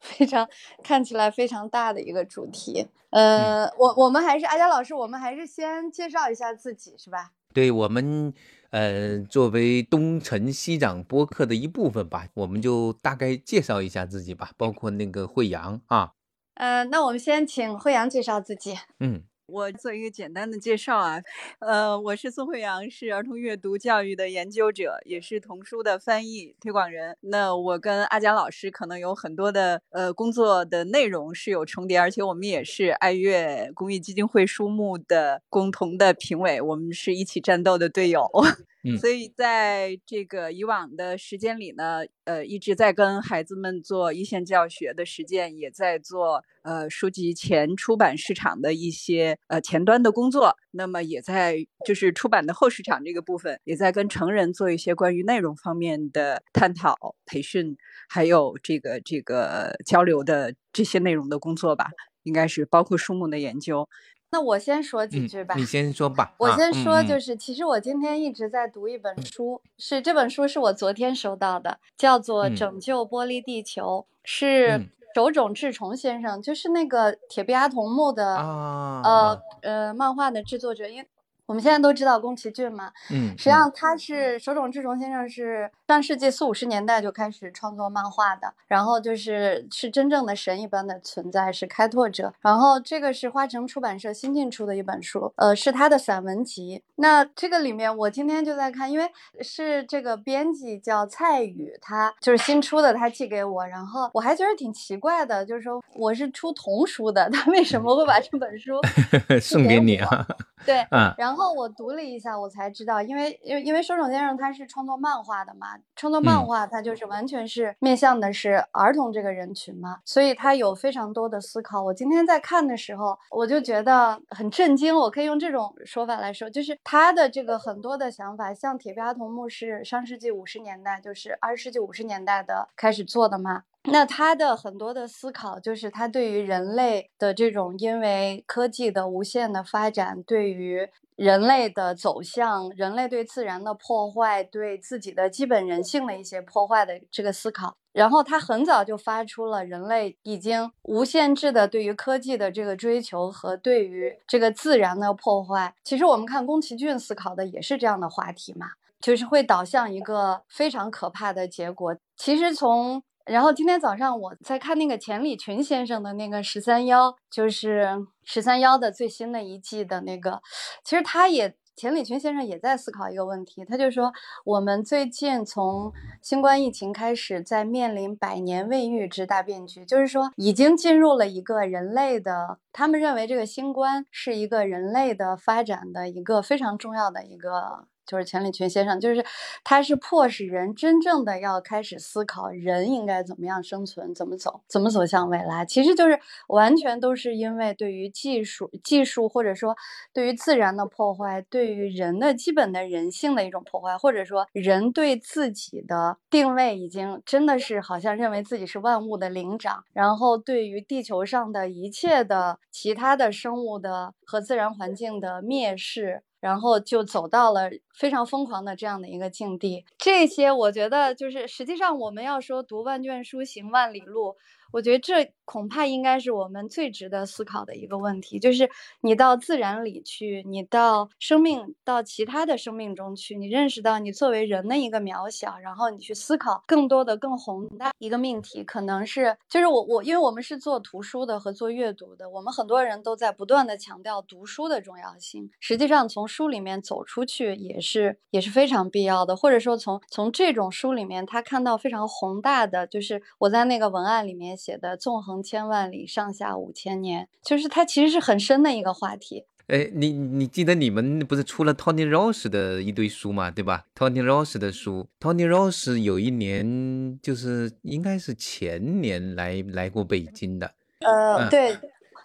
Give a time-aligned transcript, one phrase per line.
[0.00, 0.48] 非常
[0.82, 2.88] 看起来非常大的一个主题。
[3.10, 7.32] 呃，我我们还是阿佳老师，我们还是先介绍一下自己，是吧？
[7.54, 8.32] 对我们，
[8.70, 16.12] 呃，作为东城西长播客的一部分吧，我们就大概介绍一下自己吧，包括那个惠阳啊。
[16.54, 18.76] 呃，那我们先请惠阳介绍自己。
[19.00, 19.22] 嗯。
[19.48, 21.22] 我做一个简单的介绍啊，
[21.60, 27.16] 呃，我是宋慧阳，是儿童阅读教育的研究者，也是童书的翻译推广人。
[27.20, 38.30] 那我跟阿佳老师可能有很多的呃工作的内容是有重叠，而且我们也是爱乐公益基金会书目的共同的评委，我们是一起战斗的队友。
[39.00, 50.54] 所以在这个以往的时间里呢，呃，一直在跟孩子们做一线教学的实践，也在做呃书籍前出版市场的一些呃前端的工作。
[50.72, 57.78] 那么也在就是出版的后市场这个部分，也在跟成人做一些关于内容方面的探讨、培训，
[58.10, 61.86] 还有这个这个交流的这些内容的工作吧，
[62.24, 63.88] 应该是包括书目的研究。
[64.30, 65.54] 那我先说几句吧。
[65.56, 66.34] 你先说吧。
[66.38, 81.08] 我先说，就是其实我今天一直在读一本书，是这本书是我昨天收到的，叫做《拯救玻璃地球》，是手冢治虫先生，就是那个《铁臂阿童木》的呃呃漫画的制作者，因为。
[81.46, 92.34] 我们现在都知道宫崎骏嘛，嗯，实际上他是手冢治虫先生，是上世纪四五十年代就开始创作漫画的，然后就是是真正的神一般的存在，是开拓者。
[92.42, 96.82] 然后这个是花城出版社新近出的一本书，呃，是他的散文集。
[96.96, 99.10] 那这个里面我今天就在看，因为
[99.40, 108.78] 是这个编辑叫蔡宇，他就是新出的，他寄给我，然后我还觉得挺奇怪的，就是说我是出童书的，他为什么会把这本书
[109.40, 110.26] 送给你啊？
[110.66, 121.82] 对， 然后我读了一下，我才知道，因为因为因为手冢先生他是创作漫画的嘛，创作漫画它就是完全是面向的是儿童这个人群嘛，所以他有非常多的思考。
[121.82, 133.62] 我今天在看的时候，我就觉得很震惊，我可以用这种说法来说，就是他的这个很多的想法，像铁臂阿童木是上世纪五十年代，就是二十世纪五十年代的开始做的嘛。
[133.90, 147.76] 那他的很多的思考，就是他对于人类的这种因为科技的无限的发展，对于人类的走向，人类对自然的破坏，对自己的基本人性的一些破坏的这个思考。
[147.92, 155.74] 然后他很早就发出了人类已经无限制的对于科技的这个追求和对于这个自然的破坏。
[155.82, 158.68] 其实我们看宫崎骏思考的也是这样的话题嘛，
[159.00, 161.96] 就是会导向一个非常可怕的结果。
[162.16, 170.40] 其实从然后今天早上我在看那个钱理群先生的那个十三幺，就是十三幺的最新的一季的那个，
[170.82, 174.12] 其实他也钱理群先生也在思考一个问题，他就说
[174.44, 187.86] 我们最近从新冠疫情开始，在面临百年未遇之大变局，就是说已经进入了一个人类的，他们认为这个新冠是一个人类的发展的一个非常重要的一个。
[188.08, 189.22] 就是钱理群先生，就是
[189.62, 195.66] 他是迫使人真正的要开始思考人应该怎么样生存，怎么走，怎么走向未来。
[195.66, 199.76] 其实就是完全都是因为对于技术、技术或者说
[200.14, 216.22] 对于自然的破坏，对于人的基本的人性的一种破坏，或者说人对自己的定位已经真的是好像认为自己是万物的灵长，然后对于地球上的一切的其他的生物的和自然环境的蔑视。
[216.40, 219.84] 然后就走到了非常疯狂的这样的一个境地。
[219.98, 224.36] 这些我觉得就是，实际上我们要说读万卷书行万里路。
[224.72, 228.68] 我觉得这恐怕应该是我们最值得思考的一个问题，就是
[229.00, 245.50] 你到自然里去，你到生命，到其他的生命中去，你认识到你作为人的一个渺小，然后你去思考更多的、更宏大一个命题，可能是就是我我，因为我们是做图书的和做阅读的，我们很多人都在不断的强调读书的重要性。
[245.60, 254.58] 实际上，从书里面走出去也是也是非常必要的，或者说从从这种书里面，他看到非常宏大的，就是我在那个文案里面。
[254.58, 259.44] 写的纵横千万里，上下五千年，就是它其实是很深的一个话题。
[259.68, 270.72] 哎，你你记得你们不是出了 Tony Ross 的一堆书嘛，对吧？Tony Ross 的书，Tony Ross 有一年就是应该是前年来来过北京的。
[271.00, 271.76] 呃，对。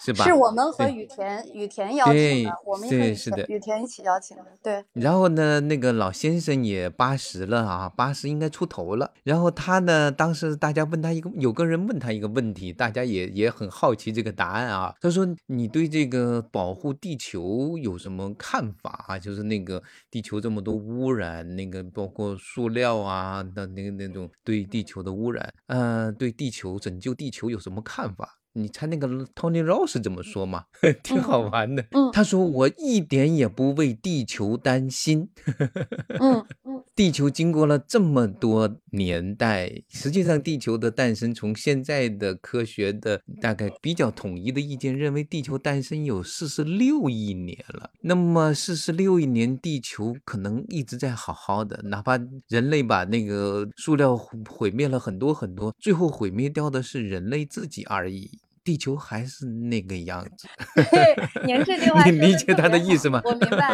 [0.06, 0.24] 是吧？
[0.26, 4.84] 是我们和对羽田羽田邀请对的，我们和羽对是的田羽田一起邀请的，对。
[4.94, 9.12] 然后呢，那个老先生也八十了啊，八十应该出头了。
[9.24, 14.94] 然后他呢，当时大家问他一个，有个人问他一个问题，大家也也很好奇这个答案啊。
[15.00, 19.18] 他说：“你对这个保护地球有什么看法啊？
[19.20, 30.66] 就是那个地球这么多污染，那个包括塑料啊的那个那种对地球的污染，呃，对地球拯救地球有什么看法？”你猜那个 Tony Ross 怎么说吗？
[31.04, 31.86] 挺好玩的。
[31.92, 35.30] 嗯他说：“我一点也不为地球担心。
[36.22, 47.90] 嗯嗯地球经过了这么多年代，实际上地球的诞生，从现在的科学的大概比较统一的意见认为，地球诞生有四十六亿年了。
[48.02, 60.48] 那么四十六亿年，地球可能一直在好好的，哪怕人类把那个塑料毁毁灭了很多很多，最后毁灭掉的是人类自己而已。”地球还是那个样子，
[60.92, 63.74] 对，您这句话你理解他的意思吗我明白，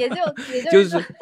[0.00, 0.16] 也就
[0.54, 1.14] 也就是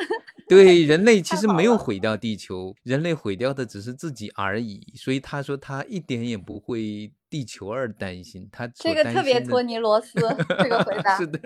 [0.49, 4.87] 对人类 其实没有毁掉地球，人类毁掉的只是自己而已。
[4.95, 10.19] 所以他说他一点也不为地球而担心，他所这个特别托尼罗斯
[10.61, 11.27] 这个回 答是。
[11.27, 11.39] 的，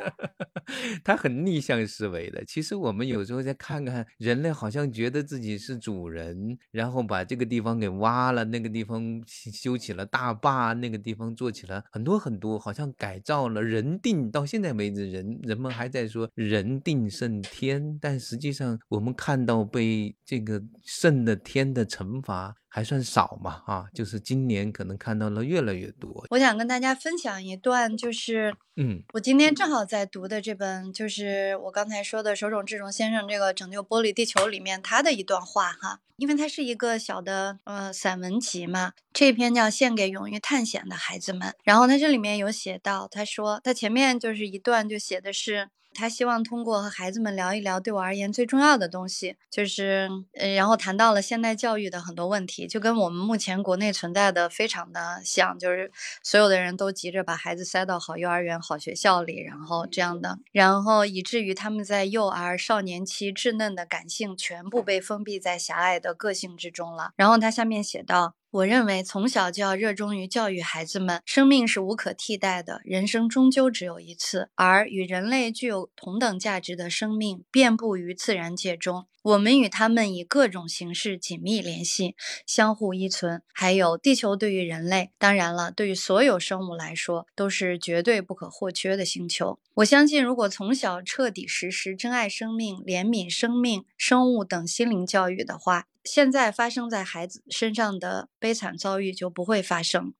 [1.05, 2.44] 他很逆向思维的。
[2.44, 14.31] 其实我们有时候再看看，人类好像觉得自己是主人，然后把这个地方给挖了，那个地方修修起了大坝，那个地方做起了很多很多，好像改造了人定。
[14.31, 26.24] 到现在为止，人人们还在说人定胜天，但实际上我们看到被这个胜的天的惩罚还算少嘛啊，就是今年可能看到了越来越多。
[26.30, 45.69] 我想跟大家分享一段，就是嗯我今天正好在读的这本，就是我刚才说的手冢治虫先生这个《拯救玻璃地球》里面他的一段话哈，因为它是一个小的呃散文集嘛，这篇叫《献给勇于探险的孩子们》，然后他这里面有写到，他说他前面就是一段就写的是。
[45.94, 55.90] 他希望通过和孩子们聊一聊对我而言最重要的东西，就是呃，然后谈到了现代教育的很多问题，就跟我们目前国内存在的非常的像，就是
[56.22, 67.10] 所有的人都急着把孩子塞到好幼儿园、好学校里，然后这样的，然后以至于他们在幼儿、少年期稚嫩的感性全部被封闭在狭隘的个性之中了。
[67.16, 68.34] 然后他下面写道。
[68.52, 79.06] 我认为从小就要热衷于教育孩子们，生命是无可替代的，人生终究只有一次，而与人类具有同等价值的生命遍布于自然界中。
[79.22, 82.14] 我们与他们以各种形式紧密联系，
[82.46, 83.40] 相互依存。
[83.54, 89.58] 还有，地球对于人类，当然了，对于所有生物来说，都是绝对不可或缺的星球。
[89.76, 100.14] 我相信，如果从小彻底实施珍爱生命、怜悯生命、生物等心灵教育的话，现在发生在孩子身上的悲惨遭遇就不会发生。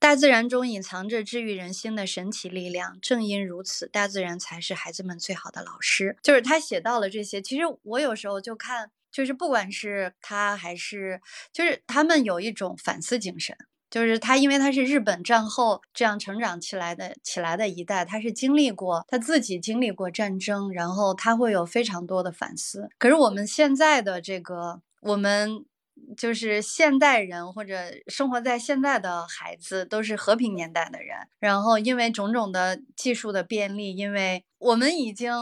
[0.00, 6.16] 大自然中隐藏着治愈人心的神奇力量，正因如此，大自然才是孩子们最好的老师。
[6.22, 11.20] 就是他写到了这些，其实我有时候就看，就是不管是他还是，
[11.52, 13.56] 就是他们有一种反思精神。
[13.90, 22.90] 就是他，因为他是日本战后这样成长起来的起来的一代，他是经历过他自己经历过战争，然后他会有非常多的反思。
[22.98, 25.64] 可是我们现在的这个，我们
[26.16, 35.32] 就是现代人或者生活在现在的孩子，都是和平年代的人，然后因为种种的技术的便利，因为我们已经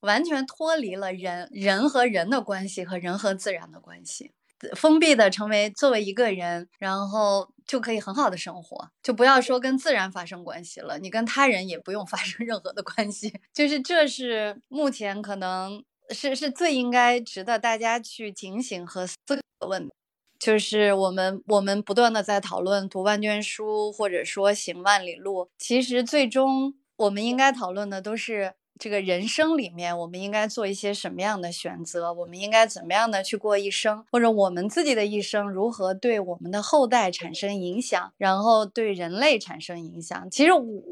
[0.00, 4.32] 完全脱离了人人和人的关系和人和自然的关系。
[4.76, 13.32] 封闭的成为作为一个人，然后就可以很好的生活，就不要说跟自然发生关系了，你跟他人也不用发生 任何的关系。
[13.54, 19.92] 就是这是目前可能是是最应该值得大家去警醒和思考的问题。
[20.38, 28.54] 就是我们我们不断的在讨论读万卷书，或者说行万里路，其实最终我们应该讨论的都是。
[28.82, 32.10] 这个人生里面，我们应该做一些什么样的选择？
[32.14, 34.02] 我们应该怎么样的去过一生？
[34.10, 40.30] 或者我们自己的一生如何对我们的后代产生影响，然后对人类产生影响？
[40.30, 40.82] 其实我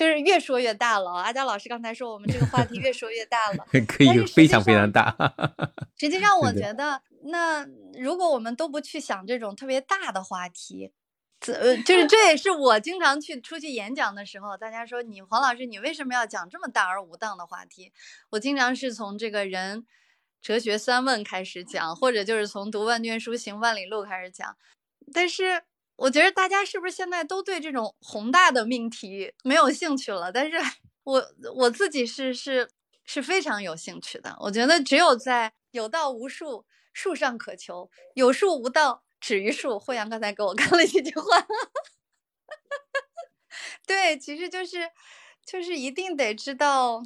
[0.00, 1.10] 就是越说越大了。
[1.10, 5.14] 阿佳老师刚才说，我们这个话题越说越大了， 可以非常非常大。
[5.98, 7.66] 实际上， 我觉得，那
[7.98, 10.94] 如果我们都不去想这种特别大的话题。
[11.46, 17.92] 呃，就是这也是我经常去出去演讲的时候，大家说你黄老师，你为什么要讲这么大而无当的话题？
[18.30, 19.86] 我经常是从这个人
[20.40, 24.56] 哲学三问开始讲，或者就是从读万卷书行万里路开始讲。
[25.12, 25.64] 但是
[26.00, 30.32] 我觉得大家是不是现在都对这种宏大的命题没有兴趣了？
[30.32, 30.56] 但是
[31.04, 32.68] 我我自己是是
[33.04, 34.36] 是非常有兴趣的。
[34.40, 39.02] 我觉得只有在有道无术，术上可求；有术无道。
[39.20, 41.46] 止于术，惠阳刚才给我 看了一句话，
[43.86, 44.90] 对，其实就是
[45.44, 47.02] 就是一定得知道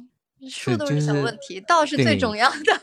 [0.49, 2.81] 术都是是小问题，道是最重要的。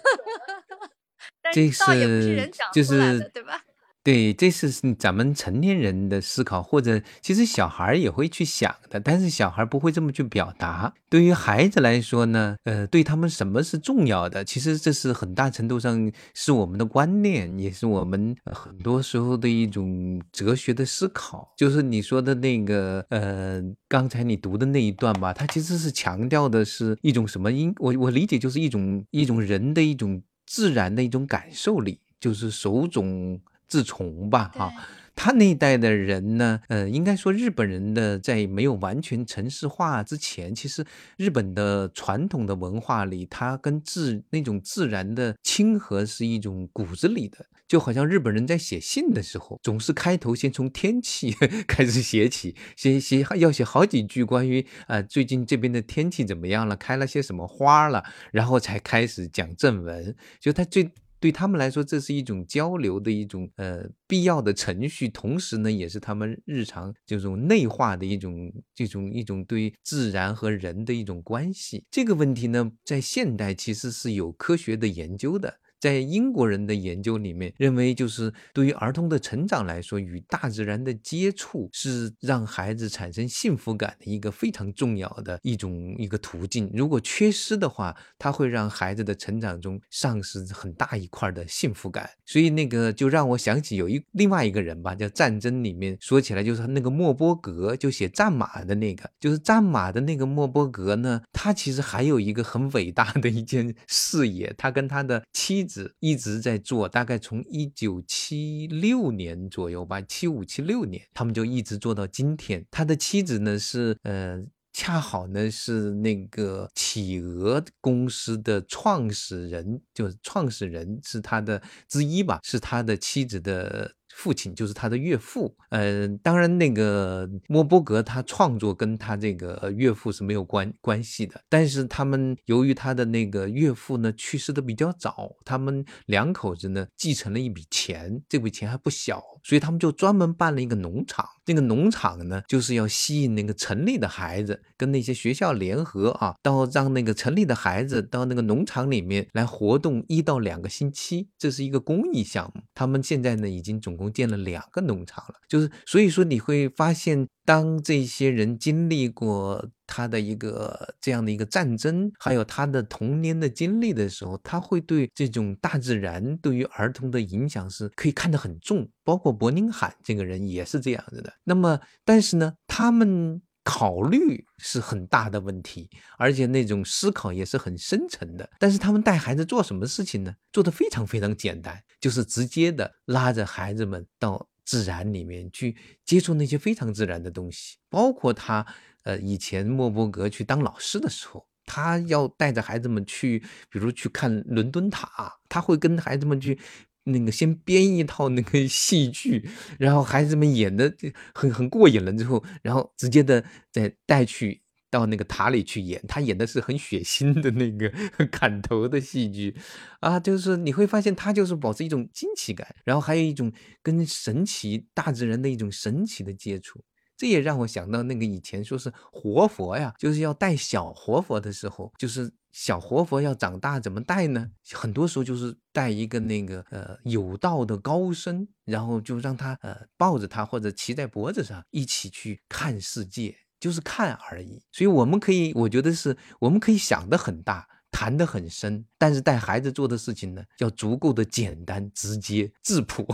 [1.41, 3.65] 但这是道也不是是人长就是出来的，对吧？
[4.05, 10.93] 对，这是咱们成年人的思考，或者其实小孩也会去想的，但是小孩不会这么去表达。
[11.09, 21.53] 对于孩子来说呢，呃，对他们什么是重要的，其实这是很大程度上是我们的观念，也是我们很多时候的一种哲学的思考。
[21.57, 33.41] 就是你说的那个，呃，刚才你读的那一段吧，它其实是强调的是一种什么因，我我理解就是一种一种人的一种自然的一种感受力，就是手冢
[33.73, 34.71] 治虫吧，哈。
[35.15, 40.85] 他那一代的人呢，呃，应该说日本人的在没有完全城市化之前，其实
[41.19, 47.45] 日本的传统的文化里，它跟自那种自然的亲和是一种骨子里的。
[47.69, 51.33] 就好像日本人在写信的时候，总是开头先从天气
[51.69, 60.15] 开始写起，写写要写好几句关于呃最近这边的天气怎么样了，开了些什么花了，然后才开始讲正文。
[60.41, 60.91] 就他最
[61.23, 71.85] 对他们来说，这是一种交流的一种呃必要的程序，同时呢，也是他们日常这种内化的一种这种一种对自然和人的一种关系。
[71.93, 75.61] 这个问题呢，在现代其实是有科学的研究的。
[75.83, 86.71] 在英国人的研究里面，认为就是对于儿童的成长来说，与大自然的接触是让孩子产生幸福感的一个非常重要的一种一个途径。
[86.73, 92.09] 如果缺失的话，它会让孩子的成长中丧失很大一块的幸福感。
[92.25, 105.72] 所以那个就让我想起有一另外一个人吧，叫《战争》里面说起来就是那个莫波格，就写战马的那个，就是战马的那个莫波格呢，他其实还有一个很伟大的一件事业，他跟他的妻子。
[106.01, 112.65] 一直在做，大概从一九七六年左右吧，七五七六年，他们就一直做到今天。
[112.71, 114.45] 他的妻子呢是呃。
[114.75, 125.55] 恰好呢是那个企鹅公司的创始人，就是创始人是他的之一吧，是他的妻子的父亲，就是他的岳父。
[125.71, 141.27] 呃，当然那个莫波格他创作跟他这个岳父是没有关关系的，但是他们由于他的那个岳父呢去世的比较早，他们两口子呢继承了一笔钱，这笔钱还不小，所以他们就专门办了一个农场。
[141.45, 144.63] 这个农场呢就是要吸引那个城里的孩子。
[144.77, 152.63] 跟那些学校联合啊，到让那个城里的孩子到那个农场里面来活动一到两个星期，这是一个公益项目。
[152.75, 168.89] 他们现在呢已经总共建了两个农场了，就是所以说你会发现，当这些人经历过他的一个这样的一个战争，还有他的童年的经历的时候，他会对这种大自然对于儿童的影响是可以看得很重。
[169.05, 171.33] 包括伯宁罕这个人也是这样子的。
[171.45, 173.43] 那么，但是呢，他们。
[173.65, 175.89] 考虑是很大的问题，
[176.19, 178.49] 而且那种思考也是很深沉的。
[178.59, 180.35] 但是他们带孩子做什么事情呢？
[180.53, 187.77] 做的非常非常简单，就是直接的拉着孩子们到自然里面去接触那些非常自然的东西。
[187.89, 188.67] 包括他，
[189.05, 193.39] 呃，以前莫伯格去当老师的时候，他要带着孩子们去，
[193.71, 196.59] 比如去看伦敦塔，他会跟孩子们去。
[197.05, 200.95] 那个先编一套那个戏剧，然后孩子们演的
[201.35, 206.03] 很很过瘾了之后，然后直接的再带去到那个塔里去演。
[206.07, 207.91] 他演的是很血腥的那个
[208.27, 209.57] 砍头的戏剧，
[210.01, 216.85] 啊，就是你会发现他就是保持一种惊奇感，然后还有一种跟神奇大自然的一种神奇的接触。
[217.23, 224.51] 这也让我想到那个以前说是活佛呀，就是要带小活佛的时候，就是小活佛要长大怎么带呢？
[224.73, 234.61] 很多时候就是带一个那个呃有道的高僧，然后就让他呃抱着他或者骑在脖子上一起去看世界，就是看而已。
[234.73, 237.69] 所以我们可以，我觉得是我们可以想的很大。
[237.93, 243.07] 谈得很深，但是带孩子做的事情呢，要足够的简单、直接、质朴。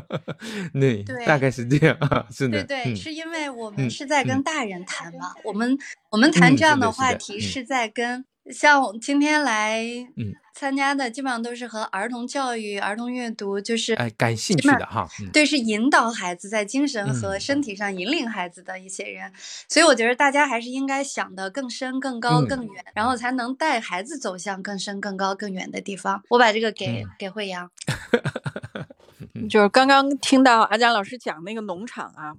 [0.72, 2.64] 对，大概是这样啊，是的。
[2.64, 5.76] 对对，是因为我们是在跟大人谈嘛，我们
[6.10, 8.24] 我们谈这样的话题是在跟。
[8.50, 9.84] 像今天来
[10.54, 15.06] 参加的，基本上都是和儿童教育、儿童阅读，就是哎感兴趣的哈。
[15.32, 19.32] 对，是引导孩子在精神和身体上引领孩子的一些人，
[19.68, 26.22] 所以我觉得大家还是应该想的更深、更高、更远，然后才能带孩子走向更深、更高、更远的地方。
[26.30, 27.70] 我把这个给给惠阳，
[29.50, 32.32] 就是刚刚听到阿佳老师讲那个农场啊。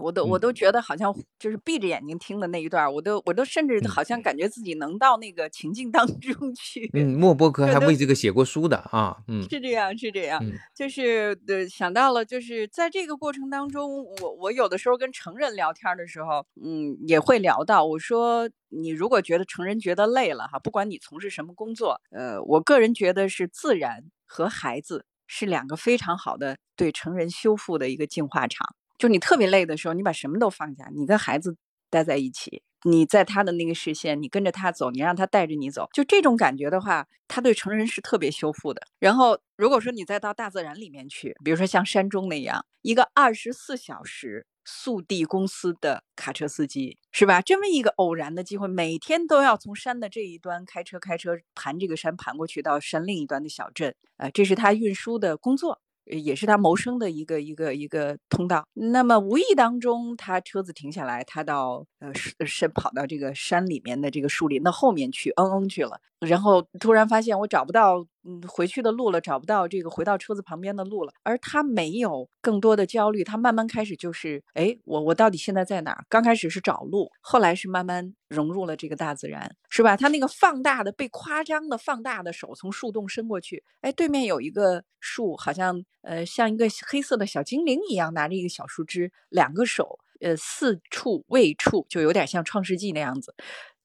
[0.00, 6.88] 我都我都觉得好像就是闭着眼睛听的那一段，我都我都甚至好像感觉自己能到那个情境当中去。
[6.94, 10.40] 嗯，莫伯克还为这个写过书的啊，嗯，是这样是这样，
[10.76, 28.66] 就是呃想到了，就是在这个过程当中，我我有的时候跟成人聊天的时候，嗯，也会聊到，我说你如果觉得成人觉得累了哈，不管你从事什么工作，呃，我个人觉得是自然和孩子是两个非常好的对成人修复的一个净化场。
[28.98, 31.56] 就你特别累的时候，你把什么都放下，你跟孩子
[31.88, 38.82] 待在一起，你在他的那个视线，你跟着他走，你让他带着你走，就这种感觉的话，他对成人是特别修复的。
[38.98, 47.40] 然后，如果说你再到大自然里面去，比如说像山中那样，一个二十四小时速递公司的卡车司机，是吧？
[47.40, 55.80] 这么一个偶然的机会，每天都要从山的这一端开车开车盘这个山盘过去到山另一端的小镇，呃，这是他运输的工作。
[56.10, 58.66] 也是他谋生的一个一个一个通道。
[58.74, 66.00] 那么无意当中，他车子停下来，他到呃是跑到这个山里面的这个树林的后面去嗯嗯去了。
[66.20, 71.12] 然后突然发现我找不到嗯回去的路了，找不到这个回到车子旁边的路了。
[71.22, 76.04] 而他没有更多的焦虑，他慢慢开始就是哎，我我到底现在在哪儿？
[76.10, 79.96] 刚开始是找路，后来是慢慢融入了这个大自然，是吧？
[79.96, 93.34] 他那个放大的被夸张的放大的手从树洞伸过去，哎，对面有一个树，好像呃像一个黑色的小精灵一样，拿着一个小树枝，两个手呃四处未处，就有点像创世纪那样子。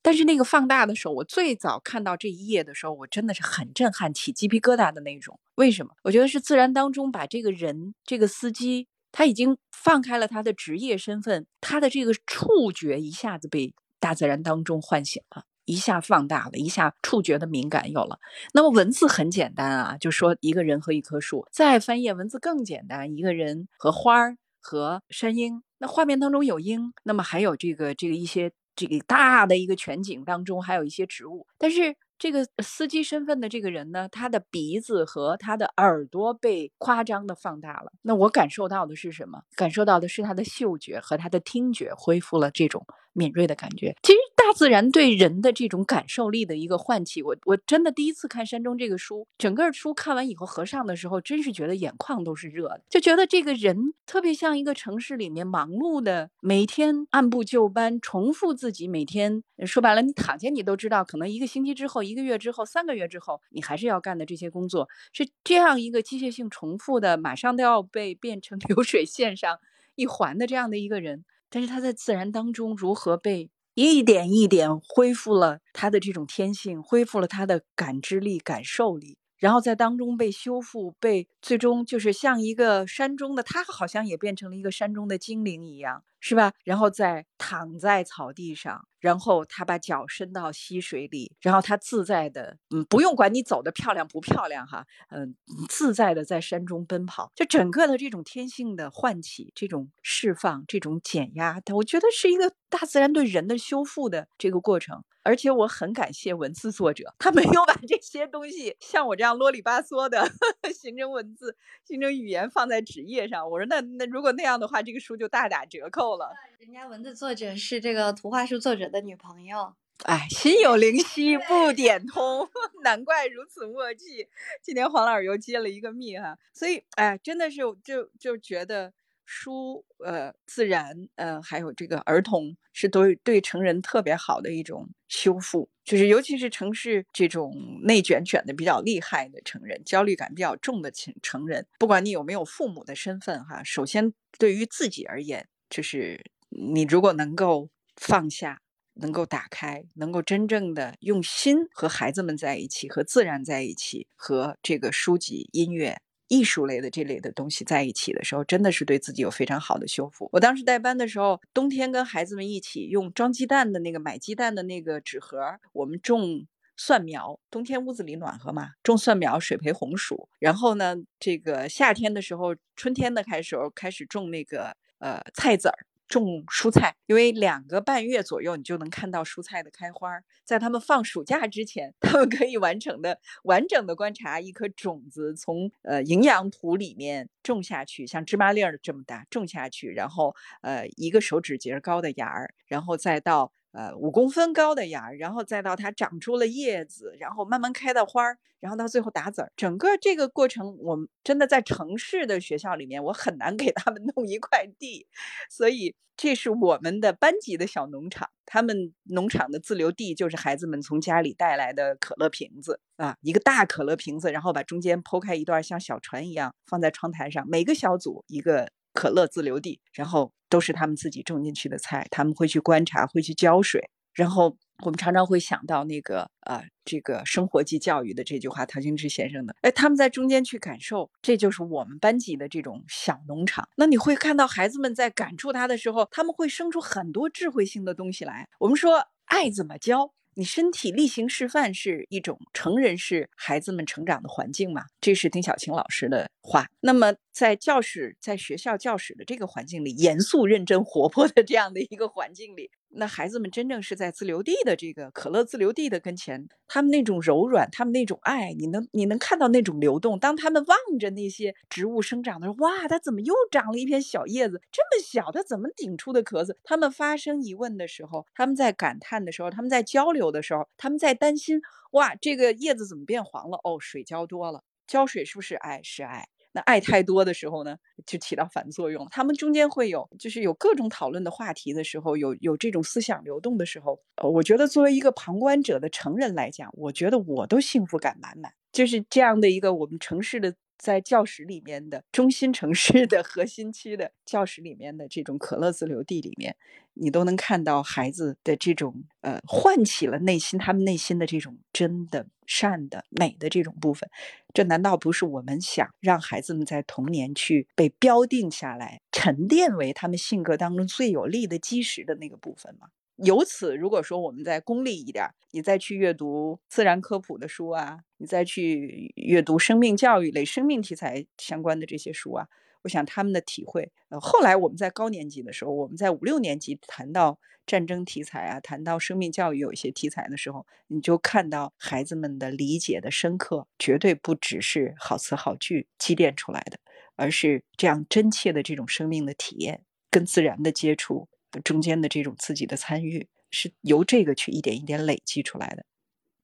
[0.03, 5.39] 但是那个放大的时候，我最早看到这一页的时候，我真的是很震撼，起鸡皮疙瘩的那种。
[5.55, 5.93] 为什么？
[6.03, 18.19] 我觉得是自然当中把这个人，这个司机，他已经放开了他的职业身份，他的这个触觉一下子被大自然当中唤醒了，一下放大了，一下触觉的敏感有了。
[18.53, 21.47] 那么文字很简单啊，就说一个人和一棵树。
[21.49, 25.63] 再翻页，文字更简单，一个人和花儿和山鹰。
[25.77, 28.51] 那画面当中有鹰，那么还有这个这个一些。
[28.75, 37.91] 这个大的一个全景当中，还有一些植物，但是这个司机身份的这个人呢，他的鼻子和他的耳朵被夸张的放大了。
[38.01, 39.41] 那我感受到的是什么？
[39.55, 43.95] 感受到的是他的嗅觉和他的听觉恢复了这种敏锐的感觉。
[44.03, 44.19] 其实。
[44.45, 69.57] 大自然对人的这种感受力的一个唤起，我我真的第一次看《山中》这个书，整个书看完以后合上的时候，真是觉得眼眶都是热的，就觉得这个人特别像一个城市里面忙碌的，每天按部就班重复自己每天说白了，你躺下你都知道，可能一个星期之后、一个月之后、三个月之后，你还是要干的这些工作，是这样一个机械性重复的，马上都要被变成流水线上
[69.95, 73.49] 一环的这样的一个人，但是他在自然当中如何被。
[73.75, 86.03] 一点一点恢复了他的这种天性，恢复了他的感知力、感受力，然后在当中被修复，被最终就是像一个山中的他，好像也变成了一个山中的精灵一样。
[86.25, 86.53] 是吧？
[86.63, 95.35] 然后再躺在草地上，然后他把脚伸到溪水里，然后他自在的，嗯，不用管你走的漂亮不漂亮哈，嗯，
[95.67, 105.03] 自在的在山中奔跑，就整个的这种天性的唤起，这种释放，这种减压，我觉得是一个大自然对人的修复的这个过程。
[105.25, 110.21] 而且我很感谢文字作者，他没有把这些东西像我这样啰里吧嗦的
[110.75, 111.55] 形成文字、
[111.85, 113.49] 形成语言放在纸页上。
[113.49, 116.31] 我说那那如果那样的话，这个书就大打折扣了。
[116.59, 119.73] 人家文字作者是这个图画书作者的女朋友，
[120.03, 122.47] 哎，心有灵犀不点通，
[122.83, 124.27] 难怪如此默契。
[124.61, 128.93] 今天黄老师又揭了一个密哈，所以哎，真的是就就觉得。
[129.25, 135.69] 书，呃，自然，呃，还有这个儿童，是对对成人特别好的一种修复。
[135.85, 148.61] 就是尤其是城市这种内卷卷的比较厉害的成人，焦虑感比较重的成成人，不管你有没有父母的身份，哈，首先对于自己而言，就是你如果能够放下，
[148.93, 155.97] 能够打开，能够真正的用心和孩子们在一起，和自然在一起，和这个书籍、音乐。
[156.27, 160.29] 艺术类的这类的东西在一起的时候，真的是对自己有非常好的修复。
[160.31, 167.39] 我当时带班的时候，冬天跟孩子们一起用装鸡蛋的那个买鸡蛋的那个纸盒，我们种蒜苗。
[167.51, 170.29] 冬天屋子里暖和嘛，种蒜苗、水培红薯。
[170.39, 175.85] 然后呢，这个夏天的时候，春天的开始开始种那个呃菜籽儿。
[176.05, 180.11] 种蔬菜，因为两个半月左右，你就能看到蔬菜的开花。
[180.43, 199.51] 在他们放暑假之前， 他们可以完成的、完整的观察一颗种子从呃营养土里面种下去，像芝麻粒儿这么大种下去，然后呃一个手指节高的芽儿，然后再到呃五公分高的芽，然后再到它长出了叶子，然后慢慢开的花儿，然后到最后打籽儿。
[199.57, 205.05] 整个这个过程，我们真的在城市的学校里面，我很难给他们弄一块地，
[205.49, 208.29] 所以这是我们的班级的小农场。
[208.45, 233.67] 他们农场的自留地就是孩子们从家里带来的可乐瓶子啊，一个大可乐瓶子，然后把中间剖开一段像小船一样放在窗台上，每个小组一个可乐自留地，然后都是他们自己种进去的菜，他们会去观察，会去浇水，然后我们常常会想到那个呃，这个生活即教育的这句话，陶行知先生的，哎，他们在中间去感受，这就是我们班级的这种小农场。
[233.77, 238.47] 那你会看到孩子们在感触他的时候，他们会生出很多智慧性的东西来。
[238.59, 240.13] 我们说爱怎么教？
[240.35, 244.85] 你身体力行示范是一种成人式孩子们成长的环境嘛？
[244.99, 246.67] 这是丁晓晴老师的话。
[246.81, 260.19] 那么在教室、在学校教室的这个环境里，严肃、认真、活泼的这样的一个环境里，那孩子们真正是在自留地的这个可乐自留地的跟前，他们那种柔软，他们那种爱，你能你能看到那种流动。
[260.19, 264.61] 当他们望着那些植物生长的时候，哇，它怎么又长了一片小叶子？
[264.71, 266.57] 这么小，它怎么顶出的壳子？
[266.63, 271.59] 他们发生疑问的时候，他们在感叹的时候，他们在交流的时候，他们在担心，
[271.91, 273.57] 哇，这个叶子怎么变黄了？
[273.63, 275.81] 哦，水浇多了，浇水是不是爱？
[275.83, 276.27] 是爱。
[276.53, 279.07] 那爱太多的时候呢，就起到反作用。
[279.11, 288.53] 他们中间会有，就是有各种讨论的话题的时候，有有这种思想流动的时候，我觉得作为一个旁观者的成人来讲，我觉得我都幸福感满满。
[288.71, 296.57] 就是这样的一个我们城市的在教室里面的中心城市的核心区的教室里面的这种可乐自留地里面，
[296.95, 304.09] 你都能看到孩子的这种呃，唤起了内心他们内心的这种真的善的美的这种部分。
[304.53, 312.89] 这难道不是我们想让孩子们在童年去被标定下来、沉淀为他们性格当中最有力的基石的那个部分吗？
[313.17, 322.47] 由此，如果说我们再功利一点，你再去阅读自然科普的书啊，你再去阅读生命教育类、生命题材相关的这些书啊，
[322.81, 336.79] 我想他们的体会，呃，后来我们在高年级的时候，我们在五六年级谈到战争题材啊，谈到生命教育有一些题材的时候，你就看到孩子们的理解的深刻，绝对不只是好词好句积淀出来的，
[337.15, 341.29] 而是这样真切的这种生命的体验，跟自然的接触。
[341.61, 345.85] 中间的这种自己的参与，是由这个去一点一点累积出来的。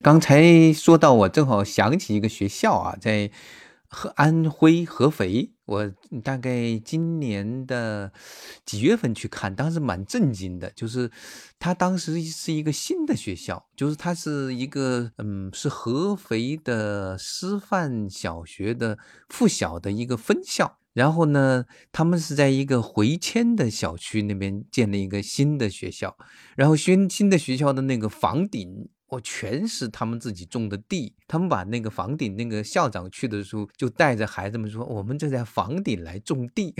[0.02, 3.32] 刚才说到，我正好想起一个学校啊，在
[3.88, 5.91] 和安徽合肥，我
[6.24, 8.13] 大概今年的
[8.63, 11.12] 几月份去看，当时蛮震惊的，就是
[11.58, 20.79] 他当时是一个新的学校，就是它是一个嗯，是合肥的师范小学的附小的一个分校。
[20.99, 26.17] 然后呢，他们是在一个回迁的小区那边建了一个新的学校，
[26.57, 28.89] 然后新新的学校的那个房顶。
[29.09, 36.75] 我全是他们自己种的地，他们把那个房顶，那个校长去的时候就带着孩子们说：“我们就在房顶来种地，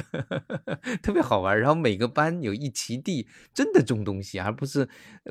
[1.01, 4.88] 特别好玩。”然后每个班有一畦地，真的种东西，而不是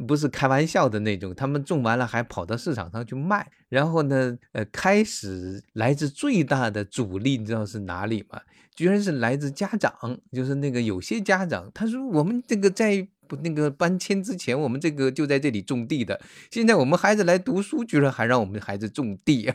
[0.08, 1.32] 不是开玩笑的那种。
[1.32, 3.48] 他们种完了还跑到市场上去卖。
[3.68, 8.40] 然后呢，呃，开始来自最大的阻力，你知道是哪里吗？
[8.78, 16.18] 居然是来自家长，就是那个有些家长他说：“我们这个在。”不，那个搬迁之前，我们这个就在这里种地的。
[16.50, 19.52] 现在我们孩子来读书，居然还让我们的孩子种地。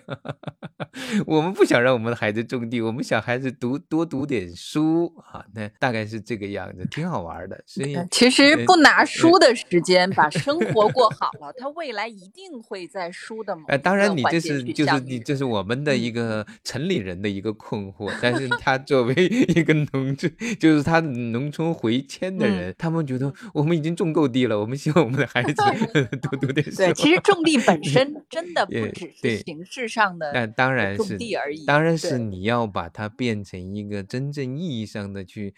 [1.25, 5.43] 我们不想让我们的孩子种地，我们想孩子读多读点书啊。
[5.55, 7.59] 那大概是这个样子，挺好玩的。
[7.65, 13.57] 所以其实不拿书的时间把生活过好了，他未来一定会在书的。
[13.67, 23.62] 哎，当然你这是就是你这是我们的一个城里人的一个困惑，但是他作为一个农村， 就是他农村回迁的人，他们觉得我。
[23.63, 25.53] 我们已经种够地了，我们希望我们的孩子
[26.21, 26.77] 多读点书。
[26.77, 31.65] 对，其实种地本身 真的不只是形式上的，那当然是种地而已。
[31.65, 35.53] 当然是你要把它变成一个真正意义上的去。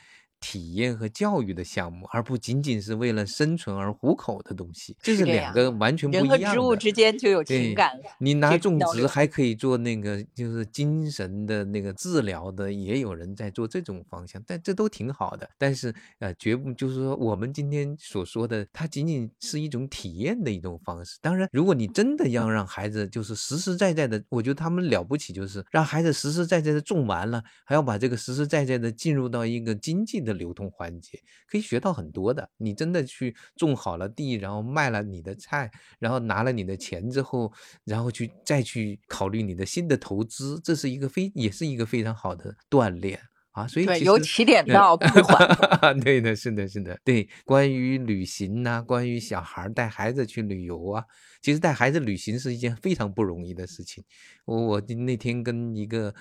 [0.47, 6.37] 体验和教育的项目，而不仅仅是为了生存而糊口的东西，这是两个完全不一样的。
[6.37, 7.99] 人和植物之间就有情感。
[8.19, 15.49] 你拿种植还可以做那个，就是精神的那个治疗的，也有人在做这种方向，但这都挺好的。
[15.57, 21.17] 但是呃，绝不就是说我们今天所说的，它仅仅是一种体验的一种方式。
[21.23, 30.34] 当然，如果你真的要让孩子就是实实在在的，我觉得他们了不起，就是让孩子实实在在的种完了，还要把这个实实在在的进入到一个经济的。
[30.35, 32.47] 流通环节可以学到很多的。
[32.57, 37.51] 你真的去种好了地，然后卖了你的菜，然后拿了你的钱之后，
[37.83, 43.19] 然后去再去考虑你的新的投资，这是一个非也是一个非常好的锻炼
[43.51, 45.99] 啊，所以对，由起点到闭环。
[46.01, 47.27] 对的，是的，是的，对。
[47.45, 51.03] 关于旅行呐、关于小孩带孩子去旅游啊，
[51.41, 54.03] 其实带孩子旅行是一件非常不容易的事情。
[54.45, 56.13] 我我那天跟一个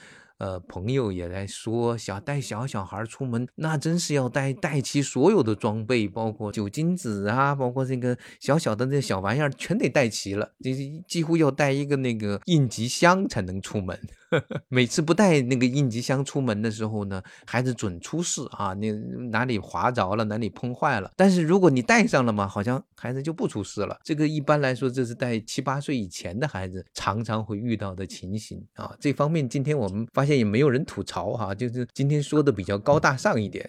[0.45, 10.75] 呃朋友也来说，小带小小孩出门，那真是要带带齐所有的装备，包括酒精纸啊，包括这个小小的这小玩意儿，全得带齐了，这
[11.09, 13.99] 几乎要带一个那个应急箱才能出门。
[14.69, 18.75] 每次不带那个应急箱出门的时候呢，孩子准出事啊！
[18.75, 18.91] 你
[19.31, 21.09] 哪里划着了，哪里碰坏了。
[21.15, 23.97] 但是如果你带上了嘛，好像孩子就不出事了。
[24.03, 28.93] 这个一般来说，这是带七八岁以前的孩子常常会遇到的情形啊。
[28.99, 33.69] 这方面今天我们发现也没有人吐槽哈、就是今天说的比较高大上一点。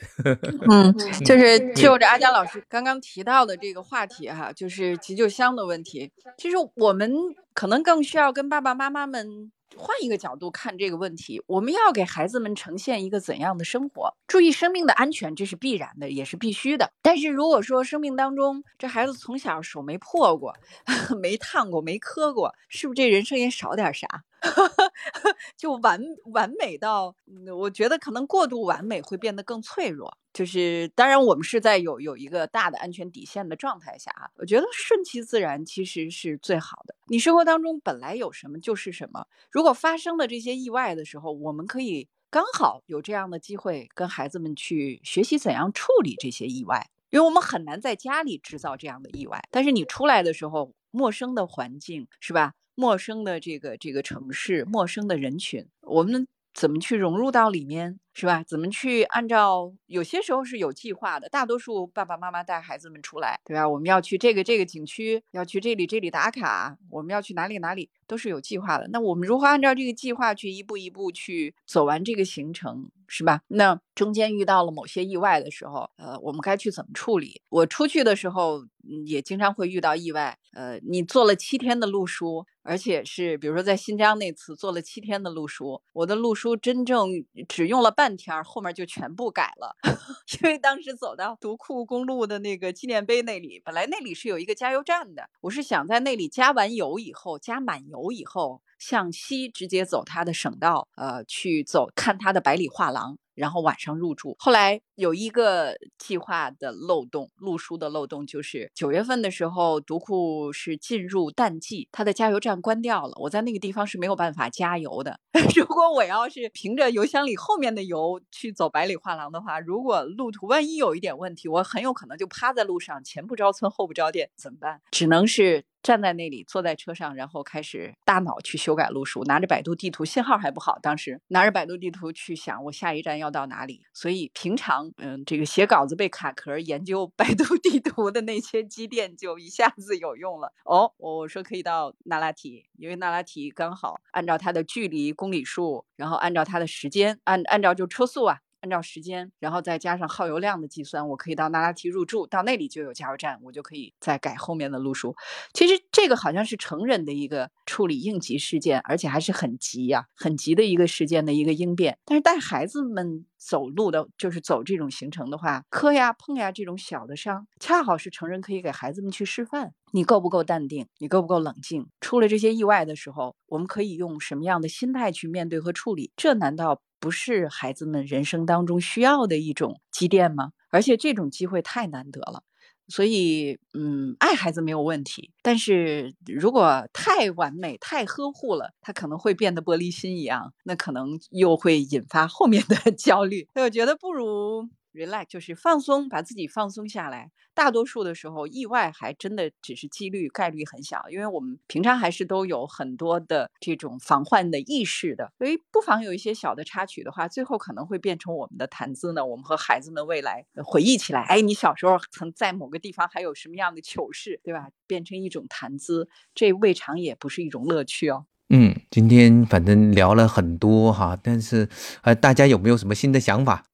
[0.70, 6.12] 嗯，就是就着阿佳老师刚刚提到的这个话题哈，就是急救箱的问题。
[6.38, 7.14] 其实我们
[7.54, 11.42] 可能更需要跟爸爸妈妈们换一个角度看这个问题。
[11.48, 14.14] 我们要给孩子们呈现一个怎样的生活？
[14.28, 16.92] 注意生命的安全，这是必然的，也是必须的。
[17.02, 20.54] 但是如果说生命当中这孩子从小手没破过，
[21.22, 24.08] 没烫过，没磕过，是不是这人生也少点啥？
[25.58, 27.16] 就完完美到，
[27.58, 30.18] 我觉得可能过度完美会变得更脆弱。
[30.34, 36.96] 就是当然，我们是在有有一个大的安全底线的状态下啊，我觉得顺其自然其实是最好的。
[37.08, 46.90] 你生活当中本来有什么就是什么，如果发生了这些意外的时候，我们可以刚好有这样的机会跟孩子们去学习怎样处理这些意外。
[47.12, 52.56] 因为我们很难在家里制造这样的意外，但是你出来的时候，陌生的环境是吧？
[52.76, 58.42] 陌生的这个这个城市，陌生的人群，我们怎么去融入到里面，是吧？
[58.48, 63.68] 怎么去按照有些时候是有计划的，大多数爸爸妈妈带孩子们出来，对吧？
[63.68, 68.88] 我们要去这个这个景区，要去这里这里打卡，我们要去哪里哪里，都是有计划的。
[68.88, 73.42] 那我们如何按照这个计划去一步一步去走完这个行程，是吧？
[73.50, 77.42] 那中间遇到了某些意外的时候，呃，我们该去怎么处理？
[77.50, 78.66] 我出去的时候，
[79.06, 80.38] 也经常会遇到意外。
[80.54, 87.10] 呃，你做了七天的路书，而且是比如说在新疆那次做了七天的路书，我的路书真正
[87.50, 89.76] 只用了半半天，后面就全部改了，
[90.40, 98.62] 因为当时走到独库公路的那个纪念碑那里，本来那里是有一个加油站的，我是想在那里加完油以后，加满油以后。
[98.78, 104.36] 向西直接走它的省道，呃，去走看它的百里画廊，然后晚上入住。
[104.40, 115.20] 后来有一个计划的漏洞，路书的漏洞就是九月份的时候，独库是进入淡季，它的加油站关掉了，我在那个地方是没有办法加油的。
[115.56, 124.82] 如果我要是凭着油箱里后面的油去走百里画廊的话，如果路途万一有一点问题，我很有可能就趴在路上，前不着村后不着店，怎么办？
[124.92, 125.66] 只能是。
[125.86, 133.86] 站在那里，坐在车上，然后开始大脑去修改路书，拿着百度地图，信号还不好，当时拿着百度地图去想我下一站要到哪里。
[133.94, 140.52] 所以平常，嗯，这个写稿子被卡壳，研究百度地图的那些积淀就一下子有用了。
[140.64, 148.40] 哦，我说可以到那拉提，因为那拉提刚好按照它的距离公里数，然后按照它的时间，按按照就车速啊。
[148.66, 155.16] 按照时间，然后再加上耗油量的计算，我可以到那拉提入住，到那里就有加油站，我就可以再改后面的路书。
[155.54, 162.00] 其实这个好像是成人的一个处理应急事件，而且还是很急呀、很急的一个事件的一个应变。
[162.06, 171.88] 但是带孩子们走路的，就是走这种行程的话，磕呀碰呀这种小的伤，恰好是成人可以给孩子们去示范，你够不够淡定，你够不够冷静？
[172.02, 176.12] 出了这些意外的时候，我们可以用什么样的心态去面对和处理？
[176.16, 176.82] 这难道？
[177.06, 180.54] 不是孩子们人生当中需要的一种积淀吗？
[180.72, 182.42] 而且这种机会太难得了，
[182.88, 193.48] 所以，嗯，爱孩子没有问题，但是如果太完美、太呵护了，他可能会变得玻璃心一样，那可能又会引发后面的 焦虑。
[193.54, 197.32] 所以我觉得不如 relax，就是放松，把自己放松下来。
[197.54, 209.26] 大多数的时候，意外还真的只是几率，概率很小，因为我们平常还是都有很多的这种防患的意识的，所以不妨有一些小的插曲的话，最后可能会变成我们的谈资呢。
[209.26, 214.70] 我们和孩子们未来回忆起来，哎，你小时候曾在某个地方还有什么样的糗事，对吧？
[214.88, 218.26] 变成一种谈资，这未尝也不是一种乐趣哦。
[218.50, 221.68] 嗯，今天反正聊了很多哈，但是
[222.04, 223.66] 呃，大家有没有什么新的想法？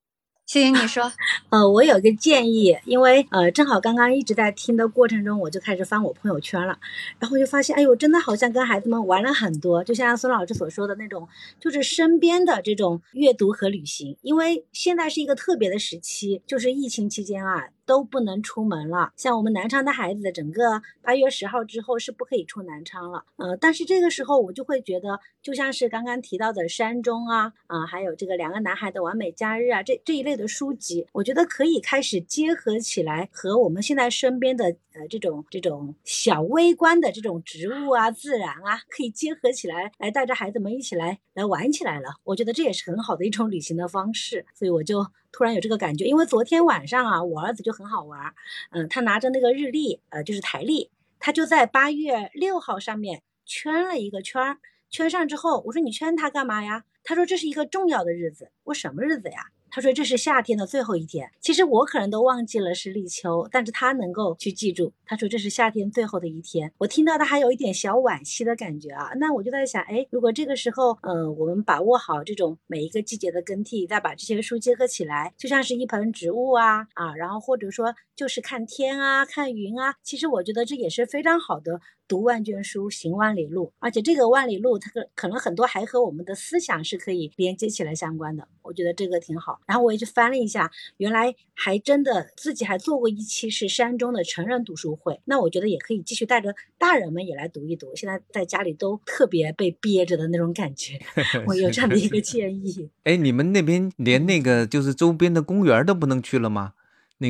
[0.52, 1.10] 欣欣，你说，
[1.48, 6.78] 呃，我有个建议，因为呃，正好刚刚一直在听的过程中，我就开始翻我朋友圈了，
[7.18, 11.26] 然后就发现，哎呦，真的好像跟孩子们玩了很多，就像孙老师所说的那种，
[11.58, 14.14] 就是身边的这种阅读和旅行。
[14.20, 19.12] 因为现在是一个特别的时期，就是疫情期间啊，都不能出门了。
[19.16, 23.24] 像我们南昌的孩子，整个八月十号之后是不可以出南昌了。
[23.36, 34.64] 呃，但是这个时候我就会觉得，就像是刚刚提到的山中啊，啊，还有这个两个男孩的完美假日啊，这这一类的书籍，我觉得可以开始结合起来，和我们现在身边的
[34.94, 42.10] 呃这种这种小微观的这种植物啊、自然啊，可以结合起来，来带着孩子们一起来来玩起来了。
[42.24, 46.04] 我觉得这也是很好的一种旅行的方式，所以我就突然有这个感觉。
[46.04, 48.32] 因为昨天晚上啊，我儿子就很好玩，
[48.70, 54.58] 嗯，他拿着那个日历，呃，就是台历，他就在八月六号上面圈了一个圈儿。
[54.90, 56.84] 圈上之后，我说你圈它干嘛呀？
[57.02, 58.52] 他说这是一个重要的日子。
[58.64, 59.46] 我什么日子呀？
[59.74, 61.32] 他说这是夏天的最后一天。
[61.40, 64.92] 其实我可能都忘记了是立秋，但是他能够去记住。
[65.06, 66.70] 他说这是夏天最后的一天。
[66.76, 69.12] 我听到他还有一点小惋惜的感觉啊。
[69.16, 79.94] 那我就在想，哎，如果这个时候，呃，我们把握好这种每一个季节的更替，再把这些书结合起来，就像是一盆植物啊啊，然后或者说就是看天啊，看云啊。
[80.02, 81.80] 其实我觉得这也是非常好的。
[82.12, 88.46] 读万卷书，行万里路，而且这个万里路，它可可能很多还和我们的思想是可以连接起来相关的。
[88.60, 89.62] 我觉得这个挺好。
[89.66, 95.22] 然后我也去翻了一下，原来还真的自己还做过一期是山中的成人读书会。
[95.24, 97.96] 那我觉得也可以继续带着大人们也来读一读。
[97.96, 101.00] 现在在家里都特别被憋着的那种感觉，
[101.48, 102.90] 我有这样的一个建议。
[103.04, 106.74] 哎，你们那边连那个就是周边的公园都不能去了吗？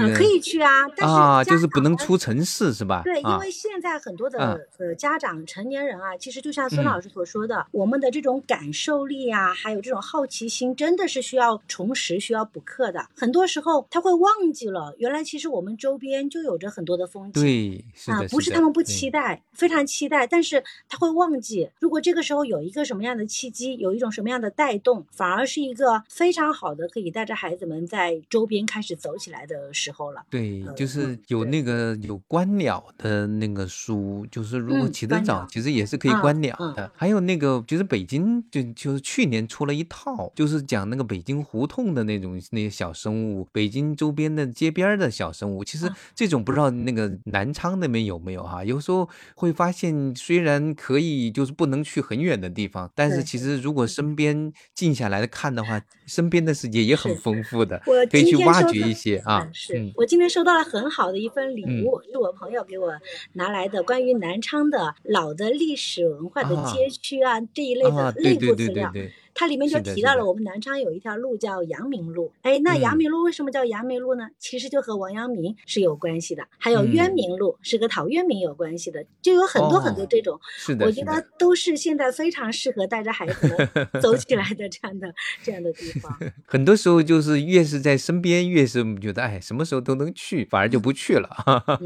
[0.01, 3.03] 嗯，可以去啊，但是啊，就是不能出城市是吧？
[3.05, 13.07] 对，因为现在很多的呃家长、成年人啊，其实就像孙老师所说的，我们的这种感受力啊，还有这种好奇心，真的是需要重拾、需要补课的。
[13.17, 17.43] 很多时候他会忘记了，原来其实我们周边就有着很多的风景。
[17.43, 21.71] 对，啊，不是他们不期待，非常期待，但是他会忘记。
[21.81, 30.23] 如果这个时候有一个什么样的契机，有一种什么样的带动，反而是一个非常好的可以带着孩子们在周边开始走起来的时候了。
[30.31, 36.91] 对，就是有那个有观鸟的那个书，就是如果起得早，其实也是可以观鸟的。
[36.95, 45.65] 还有那个，就是北京就就是去年出了一套，就是讲那个北京胡同的那种那些小生物，北京周边的街边的小生物。
[45.65, 48.63] 其实这种不知道那个南昌那边有没有哈？
[48.65, 59.49] 有时候会发现，虽然可以就是不能去很远的地方，但是其实如果身边静下来看的话，身边的世界也很丰富的，可以去挖掘一些啊。
[59.53, 60.05] 是我。
[60.05, 62.93] 今天收到了很好的一份礼物，是我朋友给我
[63.33, 68.93] 拿来的，关于南昌的老的历史文化的街区啊这一类的内部资料。
[69.35, 74.29] 它里面就提到了我们南昌有一条路叫阳明路，哎，那阳明路为什么叫阳明路呢？
[74.39, 76.47] 其实就和王阳明是有关系的。
[76.59, 83.69] 还有渊明路是和陶渊明有关系的，就有很多很多这种，是的，我觉得都是现在非常适合带着孩子们
[84.03, 86.15] 走起来的这样的这样的地方。
[86.45, 91.29] 很多时候就是越是在身边，越是觉得哎，什么时候都能去，反而就不去了。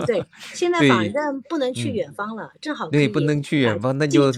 [0.06, 4.32] 对， 现在反正不能去远方了，正好对，不能去远方，那就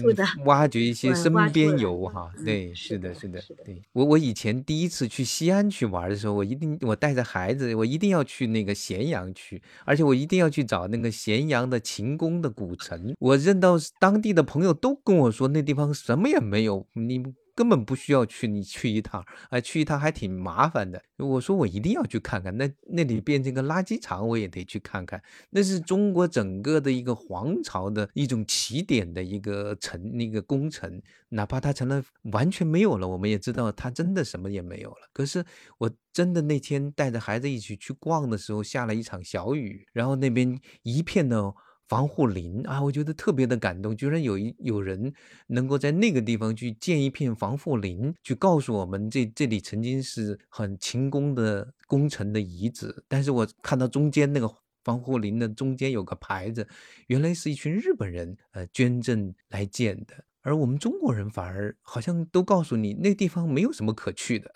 [0.45, 2.29] 挖掘一些身边游哈。
[2.45, 2.98] 对，是。
[3.13, 13.13] 是的，是的，对我我以前第一次去西安去玩的时候，我一定我带着孩子，我一定要去那个咸阳去，而且我一定要去找那个咸阳的秦宫的古城。
[13.19, 17.23] 我认到当地的朋友都跟我说，那地方什么也没有，你。
[17.59, 21.03] 根本不需要去，你去一趟，哎，去一趟还挺麻烦的。
[21.17, 25.21] 我说我一定要去看看，那那里变成个垃圾场，我也得去看看。
[25.49, 35.09] 那是中国整个的一个皇朝的一种起点的一个城，那个工程，哪怕它成了完全没有了，我们也知道它真的什么也没有了。
[35.11, 35.43] 可是
[35.79, 41.53] 我真的那天带着孩子一起去逛的时候，下了一场小雨，然后那边一片的。
[41.89, 45.11] 防护林啊，我觉得特别的感动，居然有一有人
[45.47, 53.03] 能够在那个地方去建一片防护林，去告诉我们这这里曾经是很勤工的工程的遗址。
[53.07, 54.47] 但是我看到中间那个
[54.83, 56.67] 防护林的中间有个牌子，
[57.07, 60.23] 原来是一群日本人呃捐赠来建的。
[60.41, 64.51] 而我们中国人反而好像都告诉你，那地方没有什么可去的。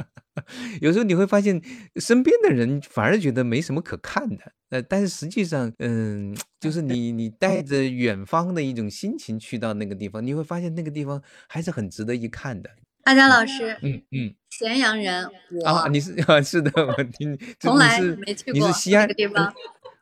[0.80, 1.60] 有时候你会发现，
[1.96, 4.52] 身边的人反而觉得没什么可看的。
[4.70, 12.70] 呃，但是实际上，嗯，就是你你带着远方的一种心情去到那个地方，你会发现那个地方还是很值得一看的。
[13.04, 15.24] 阿佳老师，嗯嗯，咸阳人，
[15.64, 19.52] 啊，你是啊，是的，我听， 从来没去过那个地方。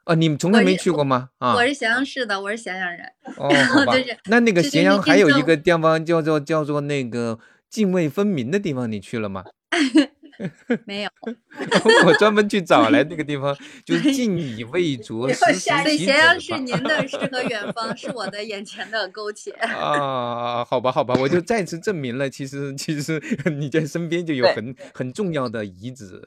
[0.04, 1.28] 哦，你们从来没去过吗？
[1.38, 3.06] 啊，我是咸阳市的，我是咸阳人。
[3.36, 3.92] 哦，好吧。
[4.26, 7.38] 那那个咸阳还有一个地方叫做叫做那个
[7.70, 9.44] 泾渭分明的地方，你去了吗？
[10.86, 11.10] 没有。
[12.06, 15.32] 我专门去找来那个地方，就是晋以未着。
[15.34, 15.54] 所以
[15.98, 19.52] 咸阳是您的诗和远方，是我的眼前的苟且。
[19.52, 23.22] 啊，好吧，好吧，我就再次证明了，其实其实
[23.56, 26.20] 你在身边就有很很重要的遗址。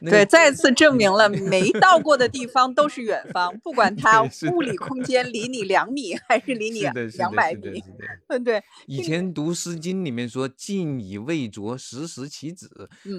[0.00, 4.22] 对，再次证明了没到过的地方都是远方，不管它
[4.52, 6.80] 物理空间离你两米还是离你
[7.18, 7.82] 两百米。
[8.28, 8.62] 嗯，对。
[8.86, 12.68] 以前读《诗经》里面说“近以未浊，时时其止”，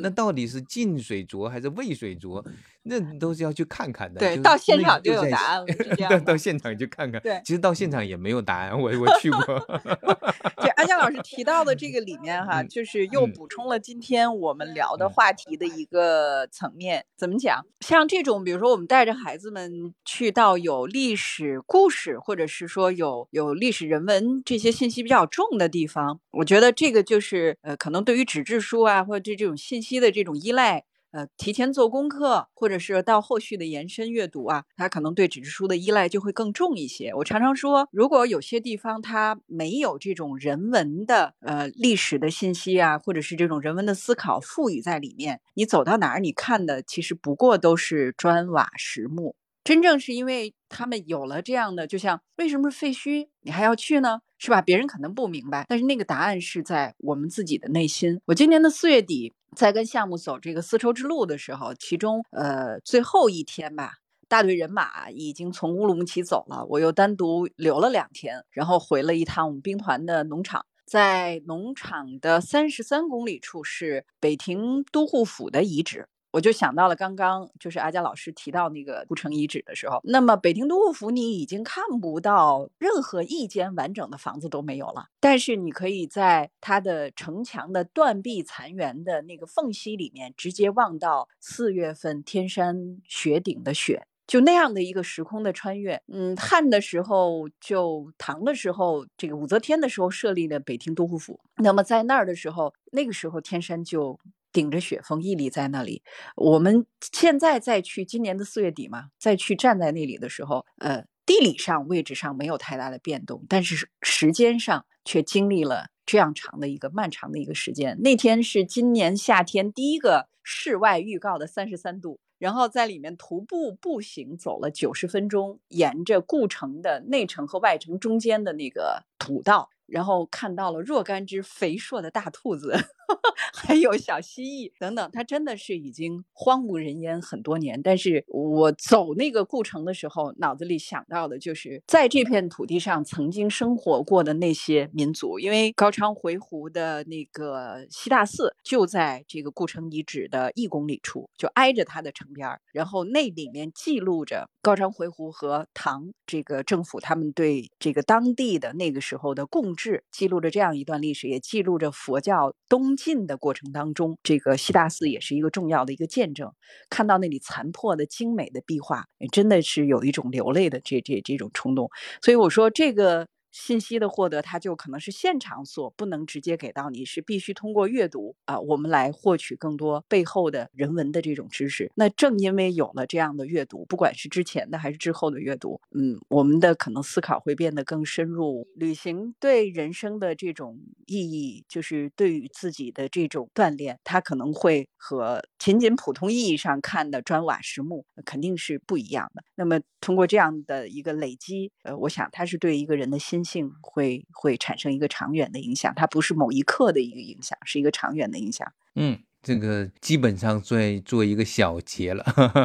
[0.02, 2.44] 那到底是近水浊还是未水浊？
[2.84, 4.20] 那都是要去看看的。
[4.20, 6.10] 对，到现场就有答案了，是这 样。
[6.10, 7.22] 到到现场去看看。
[7.22, 9.40] 对，其实到现场也没有答案，我我去过。
[10.62, 17.06] 就安佳老师提到的这个里面 哈，就是又补充了今天我们聊的话题的一个层面。
[17.18, 17.66] 怎么讲？
[17.82, 30.84] 像这种，比如说我们带着孩子们去到有历史故事，或者是说有有历史人文这些信息比较重的地方，我觉得这个就是呃，可能对于纸质书啊，或者对这种信息的这种依赖。
[31.12, 37.14] 呃，提前做功课，或者是到后续的延伸阅读啊，他可能对纸质书的依赖就会更重一些。
[37.16, 49.36] 我常常说，如果有些地方它没有这种人文的呃历史的信息啊，或者是这种人文的思考赋予在里面，你走到哪儿，你看的其实不过都是砖瓦石木。
[49.64, 54.22] 真正是因为他们有了这样的，就像为什么是废墟，你还要去呢？
[54.38, 54.62] 是吧？
[54.62, 58.22] 别人可能不明白，但是那个答案是在我们自己的内心。
[58.28, 59.34] 我今年的四月底。
[59.56, 63.96] 在跟项目走这个丝绸之路的时候，其中呃最后一天吧，
[64.28, 76.08] 大队人马已经从乌鲁木齐走了，我又单独留了两天，然后回了一趟我们兵团的农场，在农场的三十三公里处是北庭都护府的遗址。
[76.32, 96.02] 我就想到了刚刚就是阿佳老师提到那个故城遗址的时候，那么北庭都护府你已经看不到任何一间完整的房子都没有了，但是你可以在它的城墙的断壁残垣的那个缝隙里面直接望到四月份天山雪顶的雪，就那样的一个时空的穿越。
[96.08, 104.18] 嗯，汉的时候就唐的时候，这个武则天的时候设立了北庭都护府，那么在那儿的时候，那个时候天山就。
[104.52, 106.04] 顶着雪峰屹立在那里，
[106.36, 118.00] 我们现在再去今年的四月底嘛，再去站在那里的时候，呃，地理上位置上没有太大的变动，但是时间上却经历了这样长的一个漫长的一个时间。
[118.02, 129.70] 那天是今年夏天第一个室外预告的三十三度，然后在里面徒步步行走了九十分钟，沿着故城的内城和外城中间的那个土道。
[129.88, 132.78] 然后看到了若干只肥硕的大兔子，
[133.54, 137.82] 还有小蜥蜴等等，它真的是已经荒无人烟很多年。
[137.82, 152.48] 但是我走那个故城的时候，脑子里想到的就是在这片土地上曾经生活过的那些民族，因为高昌回鹘的那个西大寺就在这个故城遗址的一公里处，就挨着它的城边。
[152.72, 159.72] 然后那里面记录着高昌回鹘和唐这个政府他们对这个当地的那个时候的共。
[159.74, 166.52] 治记录着这样一段历史，也记录着佛教东进的过程当中，这个西大寺也是一个重要的一个见证。
[166.90, 171.90] 看到那里残破的精美的壁画，真的是有一种流泪的这这这种冲动。
[172.22, 173.28] 所以我说这个。
[173.52, 181.92] 信息的获得，它就可能是现场所不能直接给到你，是必须通过阅读啊，我们来获取更多背后的人文的这种知识。
[181.96, 188.66] 那正因为有了这样的阅读，不管是之前的还是之后的阅读，嗯，我们的可能思考会变得更深入。
[188.76, 199.44] 旅行对人生的这种意义，就是对于自己的这种锻炼，它可能会和仅仅普通意义上看的砖瓦石木肯定是不一样的。
[199.56, 203.41] 那么通过这样的一个累积，呃，我想它是对一个人的心。
[203.44, 208.68] 性会会产生一个长远的影响，它不是某一刻的一个影响，是一个长远的影响。
[208.96, 212.24] 嗯，这个基本上做做一个小结了。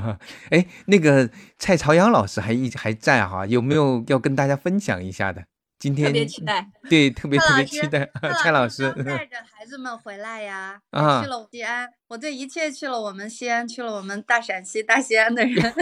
[0.51, 5.45] 哎，那个蔡朝阳老师还一还在哈，有没有要跟大家分享一下的？
[5.79, 8.11] 今天特别期待，对，特别特别期待。
[8.43, 11.87] 蔡老师 带着孩子们回来呀，去了西安。
[12.09, 15.75] 我对一切去了我们西安，去了我们大陕西、大西安的人，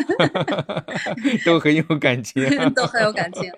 [1.47, 3.53] 都很有感情，都很有感情。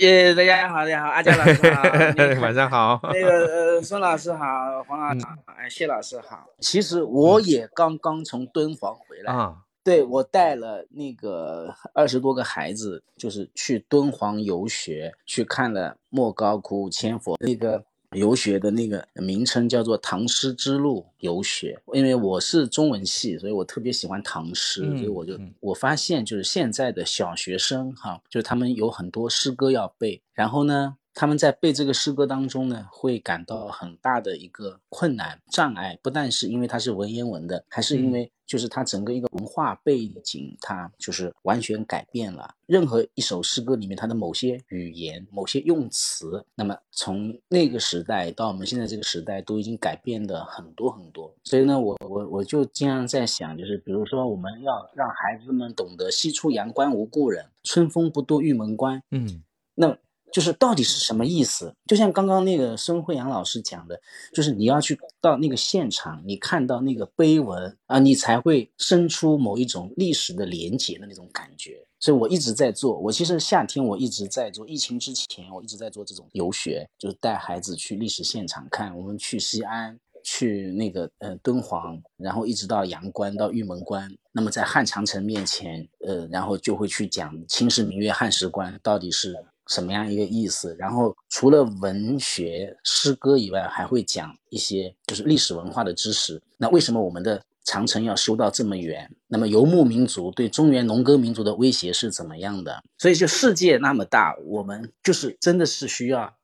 [0.00, 1.82] 耶，大家好，大家好，阿佳老师好，
[2.40, 2.98] 晚上好。
[3.02, 3.28] 那个
[3.76, 6.46] 呃，孙老师好，黄老师好，哎，谢老师好。
[6.58, 17.84] 其实我也刚刚从敦煌回来啊，对我带了那个二十多个孩子，就是去敦煌游学，去看了莫高窟、千佛那个。
[18.16, 42.54] 游学的那个名称叫做唐诗之路游学，因为我是中文系，所以我特别喜欢唐诗，所以我就我发现就是现在的小学生哈，就是他们有很多诗歌要背，然后呢，他们在背这个诗歌当中呢，会感到很大的一个困难障碍，不但是因为它是文言文的，还是因为就是它整个一个文化背景，它就是完全改变了。
[42.66, 51.34] 任何一首诗歌里面，它的某些语言、某些用词，那么从那个时代到我们现在这个时代，都已经改变的很多很多。
[51.44, 59.02] 所以呢，我我我就经常在想，就是比如说，我们要让孩子们懂得“西出阳关无故人，春风不度玉门关”。
[59.10, 59.42] 嗯，
[59.74, 59.98] 那。
[60.32, 61.74] 就是到底是什么意思？
[61.86, 64.00] 就像刚刚那个孙慧阳老师讲的，
[64.32, 71.84] 就是你要去到那个现场，你看到那个碑文啊，你才会生出某一种历史的连结的那种感觉。
[71.98, 78.96] 所以我一直在做，我其实夏天我一直在做，疫情之前我一直在做这种游学，就是带孩子去历史现场看。
[78.96, 89.36] 我们去西安，去那个呃敦煌，然后一直到阳关到玉门关，那么在汉长城面前，呃，然后就会去讲“秦时明月汉时关”到底是。
[89.70, 90.76] 什么样一个意思？
[90.76, 96.42] 然后除了文学诗歌以外，还会讲一些就是历史文化的知识。
[96.58, 99.08] 那为什么我们的长城要修到这么远？
[99.28, 102.82] 那么游牧民族对中原农耕民族的威胁是怎么样的？
[102.98, 106.34] 所以就世界那么大，我们就是真的是需要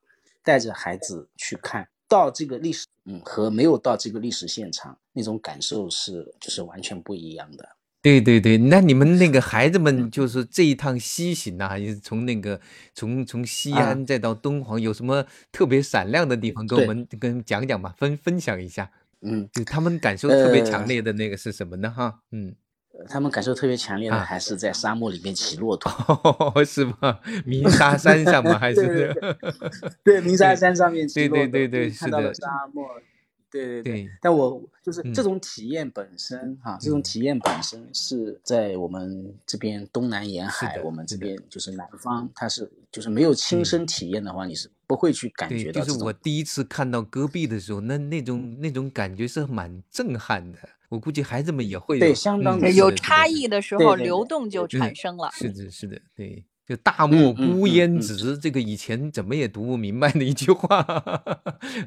[0.41, 7.67] 带着孩子去看到这个历史，嗯，和没有到这个历史现场那种感受是就是完全不一样的。
[8.07, 12.59] 对对对，那你们那个 孩子们就是这一趟西行啊，也是从那个
[12.93, 18.89] 从从西安再到敦煌，有什么特别闪亮的地方，跟我们跟讲讲吧，分分享一下。
[19.21, 21.89] 嗯，就他们感受特别强烈的那个是什么呢？
[21.89, 22.55] 哈，嗯，
[23.09, 27.19] 他们感受特别强烈的还是在沙漠里面骑骆驼，是吗？
[27.45, 28.57] 鸣沙山上吗？
[28.59, 29.13] 还是
[30.03, 32.85] 对鸣沙山上面骑骆驼，对对对对，看到了沙漠。
[33.49, 45.81] 对对对，但我就是这种体验本身哈，这种体验本身是在我们这边东南沿海，我们这边就是南方，它是就是没有亲身体验的话，你是不会去感觉到。
[45.81, 50.59] 就是我第一次看到戈壁的时候，那那种那种感觉是蛮震撼的。
[50.89, 55.29] 我估计孩子们也会对相当有差异的时候，流动就产生了。
[55.33, 56.45] 是的，是的，对。
[56.67, 60.85] 就大漠孤烟直，这个以前怎么也读不明白的一句话，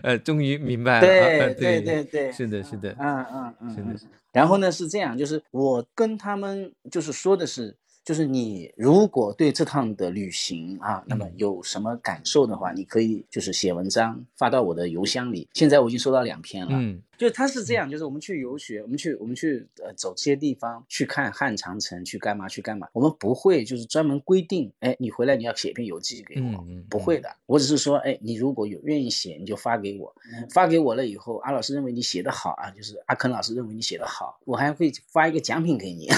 [0.03, 1.07] 呃，终于明白了。
[1.07, 4.11] 对对对对，是的，是的，嗯嗯嗯，是的。
[4.33, 7.77] 然后呢是这样，就是我跟他们就是说的是。
[8.03, 15.47] 就是你如果对这趟的旅行啊，那么有什么感受的话，你可以就是写文章发到我的邮箱里。
[15.53, 16.73] 现在我已经收到两篇了。
[16.73, 22.89] 嗯，就是他是这样，就是我们去游学，我们去我们去呃走这些地方去看汉长城，去干嘛去干嘛。
[22.95, 27.29] 我们不会就是专门规定，哎，你回来你要写篇游记给我，不会的。
[27.45, 30.15] 我只是说，哎，你如果有愿意写，你就发给我，
[30.55, 36.09] 发给我了以后，阿老师认为你写的好啊，就是阿肯老师认为你写的好，我还会发一个奖品给你，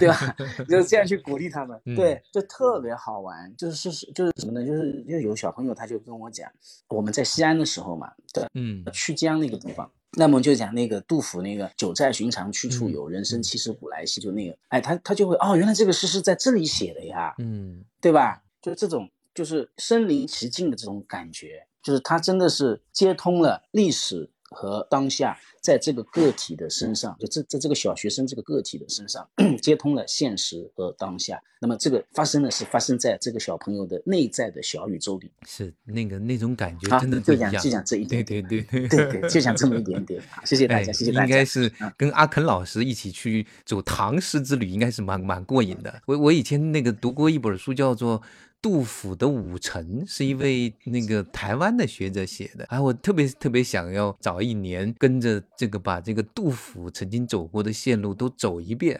[0.00, 0.34] 对吧？
[0.68, 1.06] 就是这样。
[1.12, 3.52] 去鼓励他们，对，就特别好玩。
[3.56, 4.64] 就是是就是什么呢？
[4.64, 6.50] 就是就有小朋友他就跟我讲，
[6.88, 18.42] 我们在西安的时候嘛，对，嗯，曲江那个地方，那么就讲那个杜甫那个“酒在寻常去处有，人生七十古来稀”，就那个，哎，他他就会哦，原来这个诗是在这里写的呀，嗯，对吧？
[18.60, 25.36] 就这种就是身临其境的这种感觉，就是他真的是接通了历史和当下。
[25.60, 29.24] 在这个个体的身上，就这在这个小学生这个个体的身上，
[29.62, 31.40] 接通了现实和当下。
[31.60, 40.20] 那么这个发生的是发生在这个小朋友的内在的小宇宙里，是那个那种感觉真的就讲就讲这一点，对对对对对，就讲这么一点点。
[40.44, 41.26] 谢谢大家，谢谢大家。
[41.26, 46.02] 应该是跟阿肯老师一起去走唐诗之旅，应该是蛮蛮过瘾的。
[46.06, 48.20] 我我以前那个读过一本书，叫做。
[48.62, 58.96] 杜甫的《五城》是一位那个台湾的学者写的，啊，我特别特别想要早一年跟着这个把这个杜甫曾经走过的线路都走一遍。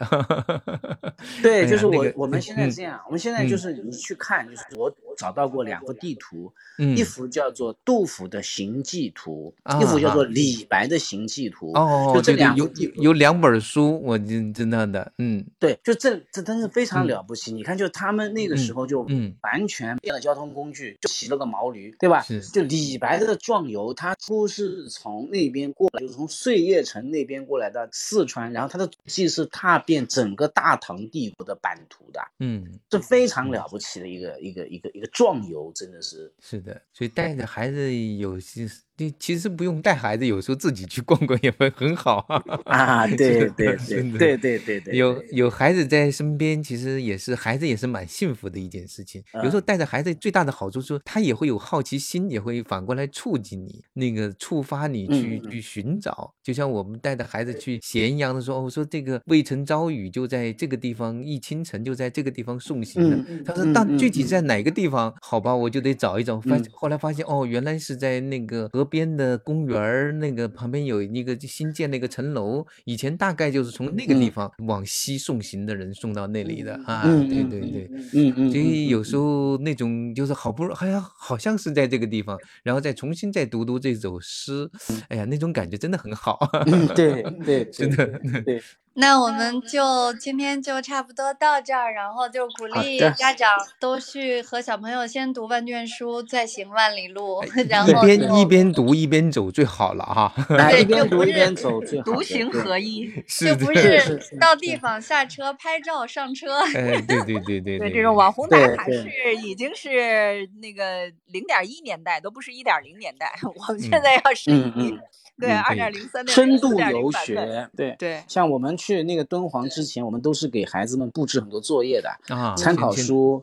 [1.41, 6.53] 对，就是我我们现在这样，我们现在就是你去看，就是我找到过两幅地图，
[6.97, 11.73] 一幅叫做杜甫的行迹图，一幅叫做李白的行迹图。
[11.75, 17.53] 哦，就这两有有两本书，我真真的的，嗯，对，就这这真是非常了不起。
[17.53, 19.35] 你看，就他们那个时候就嗯。
[19.43, 22.25] 完全变了交通工具，就骑了个毛驴，对吧？
[22.53, 36.33] 就李白的壮游，他初是从那边过来，就是从碎叶城那边过来的四川，然后他的迹是踏遍整个大唐帝国的版图的，嗯，是非常了不起的一个一个一个一个壮游，真的是。
[36.41, 38.69] 是的，所以带着孩子有些
[38.99, 42.27] 你其实不用带孩子，有时候自己去逛逛也会很好
[42.67, 43.07] 啊！
[43.17, 43.77] 对对对
[44.19, 49.23] 对对对对，有有孩子在身边，其实也是孩子也是蛮幸福的一件事情。
[49.43, 56.33] 有时候带着孩子最大的好处是，他也会有好奇心，也会反过来触及你，那个触发你去去寻找。
[56.43, 63.19] 就像我们带着孩子去咸阳的时候，我说这个渭城朝雨就在这个地方，忆清晨就在这个地方送行的。
[63.45, 65.13] 他说，但具体在哪个地方？
[65.23, 66.39] 好吧，我就得找一找。
[66.41, 77.03] 发后来发现，哦，原来是在那个河边的公园儿，那个旁边有一个新建那个城楼，以前大概就是从那个地方往西送行的人送到那里的啊。
[77.03, 78.51] 对对对，嗯嗯。
[78.51, 84.71] 所以有时候那种就是好不容易，好像好像是在这个地方，然后再重新再读读这首诗，
[85.09, 86.39] 哎呀，那种感觉真的很好。
[86.95, 88.07] 对对，真的
[88.45, 88.63] 对。
[88.95, 93.49] 那我们就今天就差不多到这儿，然后就鼓励家长
[93.81, 97.43] 都去和小朋友先读万卷书，再行万里路。
[97.71, 100.33] 然后一边一边读一边走最好了哈。
[100.49, 102.05] 对， 一边读一边走最好。
[102.05, 106.59] 独行合一，就不是到地方下车拍照上车。
[106.75, 113.33] 哎，对对对对对，这种网红打卡是已经是那个零点一年代，都不是一点零年代。
[113.43, 114.99] 我们现在要是以。
[115.41, 123.41] 对，二点零三深度游学，对对，像我们去那个敦煌之前，我们都是给孩子们布置很多作业的啊，参考书，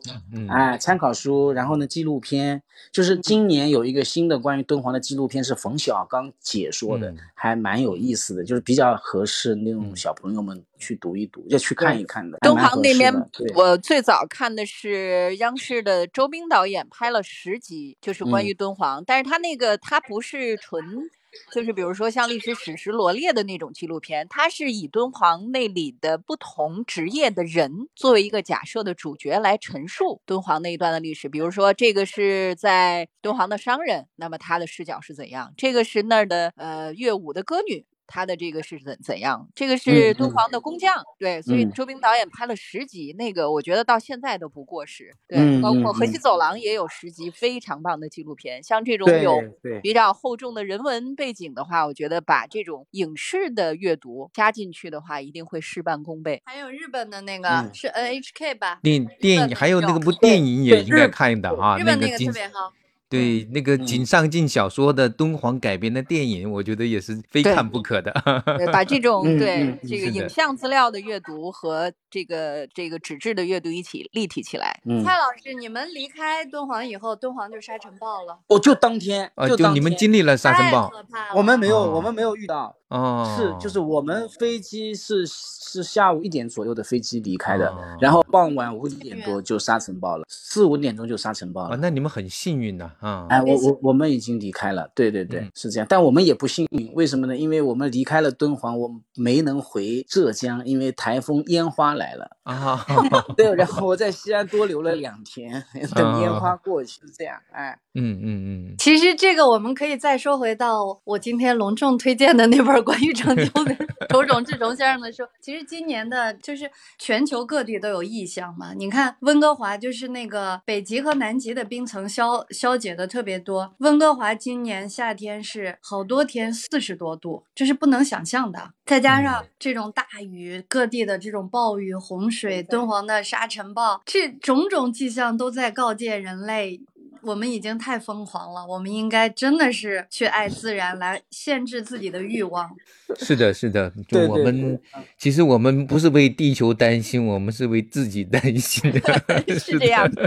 [0.48, 2.62] 哎，参考书，然后呢，纪录片，
[2.92, 12.36] 就是今年有一个新的关于敦煌的纪录片，是冯小刚解说的，还蛮有意思的，就是比较合适那种小朋友们去读一读，要去看一看的。
[12.42, 13.14] 敦煌那边，
[13.54, 21.08] 我最早看的是央视的周斌导演拍了十集，就是关于敦煌，但是他那个他不是纯。
[21.52, 31.28] 就是比如说像历史史实罗列的那种纪录片，它是以敦煌那里的不同职业的人作为一个假设的主角来陈述敦煌那一段的历史。
[31.28, 35.52] 比如说这个是在敦煌的商人，那么他的视角是怎样？
[35.56, 37.84] 这个是那儿的呃乐舞的歌女。
[38.10, 39.48] 他的这个是怎怎样？
[39.54, 45.14] 这个是敦煌的工匠，对，所以周斌导演拍了十集，那个我觉得到现在都不过时。
[45.28, 48.60] 对，包括河西走廊也有十集，非常棒的纪录片。
[48.62, 49.40] 像这种有
[49.80, 56.42] 比较厚重的人文背景的话，我觉得把这种影视的阅读加进去的话，一定会事半功倍。
[56.44, 58.80] 还有日本的那个是 NHK 吧？
[58.82, 62.72] 电电影还有那个部电影也应该看的啊，日本那个特别好。
[63.10, 68.12] 对那个井上靖小说的敦煌改编的电影，我觉得也是非看不可的。
[68.72, 74.80] 把这种对这个影像资料的阅读和这个这个纸质的阅读一起立体起来。
[75.04, 78.38] 蔡老师，你们离开敦煌以后，敦煌就沙尘暴了。
[78.46, 80.90] 我就当天，就你们经历了沙尘暴，
[81.34, 82.76] 我们没有，我们没有遇到。
[82.90, 91.76] 哦，是，就是我们飞机是是下午一点左右的飞机离开的，然后傍晚五点多就沙尘暴了，四五点钟就沙尘暴了。
[91.76, 93.26] 啊那你们很幸运呐，啊！
[93.30, 95.86] 哎，我我我们已经离开了，对对对，是这样。
[95.88, 97.36] 但我们也不幸运，为什么呢？
[97.36, 102.84] 因为我们离开了敦煌，我没能回浙江，因为台风烟花来了啊。
[103.36, 105.62] 对，然后我在西安多留了两天，
[105.94, 107.36] 等烟花过去，是这样。
[107.52, 108.24] 哎，嗯嗯
[108.70, 108.74] 嗯。
[108.78, 112.79] 其实这个我们可以再说回到我今天隆重推荐的那本。
[112.82, 113.76] 关于拯救的
[114.08, 118.72] 周种志崇先生的说，其实今年的就是全球各地都有异象嘛。
[118.74, 123.74] 你看温哥华，就是那个北极和南极的冰层消消解的特别多。
[123.78, 128.72] 温哥华今年夏天是好多天四十多度，这是不能想象的。
[128.84, 136.80] 再加上这种大雨，各地的这种暴雨、洪水，敦煌的沙尘暴，这种种迹象都在告诫人类。
[137.22, 142.70] 我们已经太疯狂了，我们应该真的是去爱自然，来限制自己的欲望。
[143.18, 144.80] 是的，是的，就我们
[145.18, 148.90] 其实我们不是为地球担心，我们是为自己担心。
[149.58, 150.10] 是这样。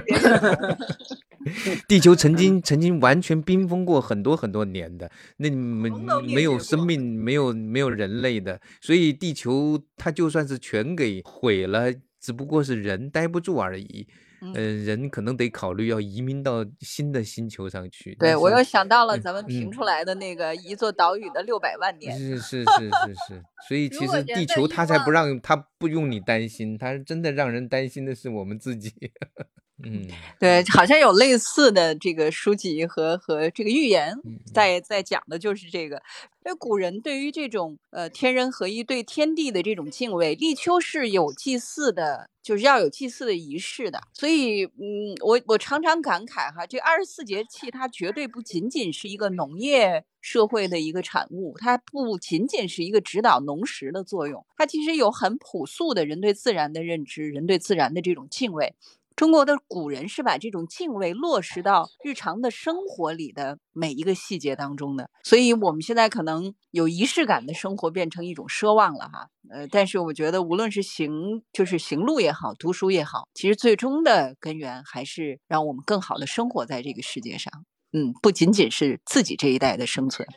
[1.90, 5.90] 地球曾经曾经完全冰封过很多很多年的，那没
[6.22, 14.08] 没有生命，没有没有人类的，所以地球它就算是全给毁了，只不过是人待不住而已。
[14.56, 18.16] 嗯，人可能得考虑要移民到新的星球上去。
[18.16, 22.18] 对，我又想到了咱们评出来的那个一座岛屿的六百万年。
[22.18, 28.92] 是 是是是是，所以其实地球它才不让它不用你担心，它是真的让人担心的是我们自己。
[29.84, 30.08] 嗯，
[30.40, 34.16] 对，好像有类似的这个书籍和和这个寓言，
[34.54, 36.02] 在在讲的就是这个。
[36.46, 44.02] 因为古人对于这种呃天人合一、对天地的这种敬畏，立秋是有祭祀的，就是要有祭祀的仪式的。
[44.14, 58.76] 所以，嗯，我我常常感慨哈，这二十四节气它绝对不仅仅是一个农业社会的一个产物，它不仅仅是一个指导农时的作用，它其实有很朴素的人对自然的认知，人对自然的这种敬畏。
[59.16, 69.30] 中国的古人是把这种敬畏落实到日常的生活里的每一个细节当中的，所以我们现在可能有仪式感的生活变成一种奢望了哈。
[69.50, 77.66] 呃，但是我觉得无论是行就是行路也好，读书也好，其实最终的根源还是让我们更好的生活在这个世界上。
[77.92, 80.28] 嗯，不仅仅是自己这一代的生存，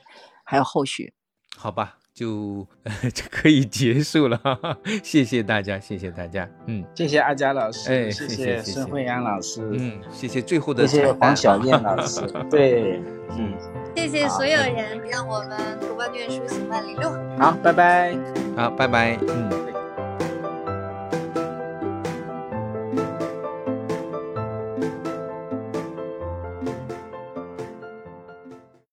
[0.44, 1.14] 还有后续。
[1.56, 1.98] 好吧。
[2.16, 2.66] 就
[3.12, 4.40] 就可以结束了，
[5.04, 13.02] 谢谢大家，谢谢大家，嗯，谢谢阿佳老师，哎，谢谢孙慧阳老师，嗯，谢谢最后的谢谢黄小燕老师， 对，
[13.36, 13.52] 嗯，
[13.94, 17.02] 谢谢所有人，让我们读万卷书行万里路，
[17.38, 18.16] 好，拜拜，
[18.56, 19.75] 好，拜拜，嗯。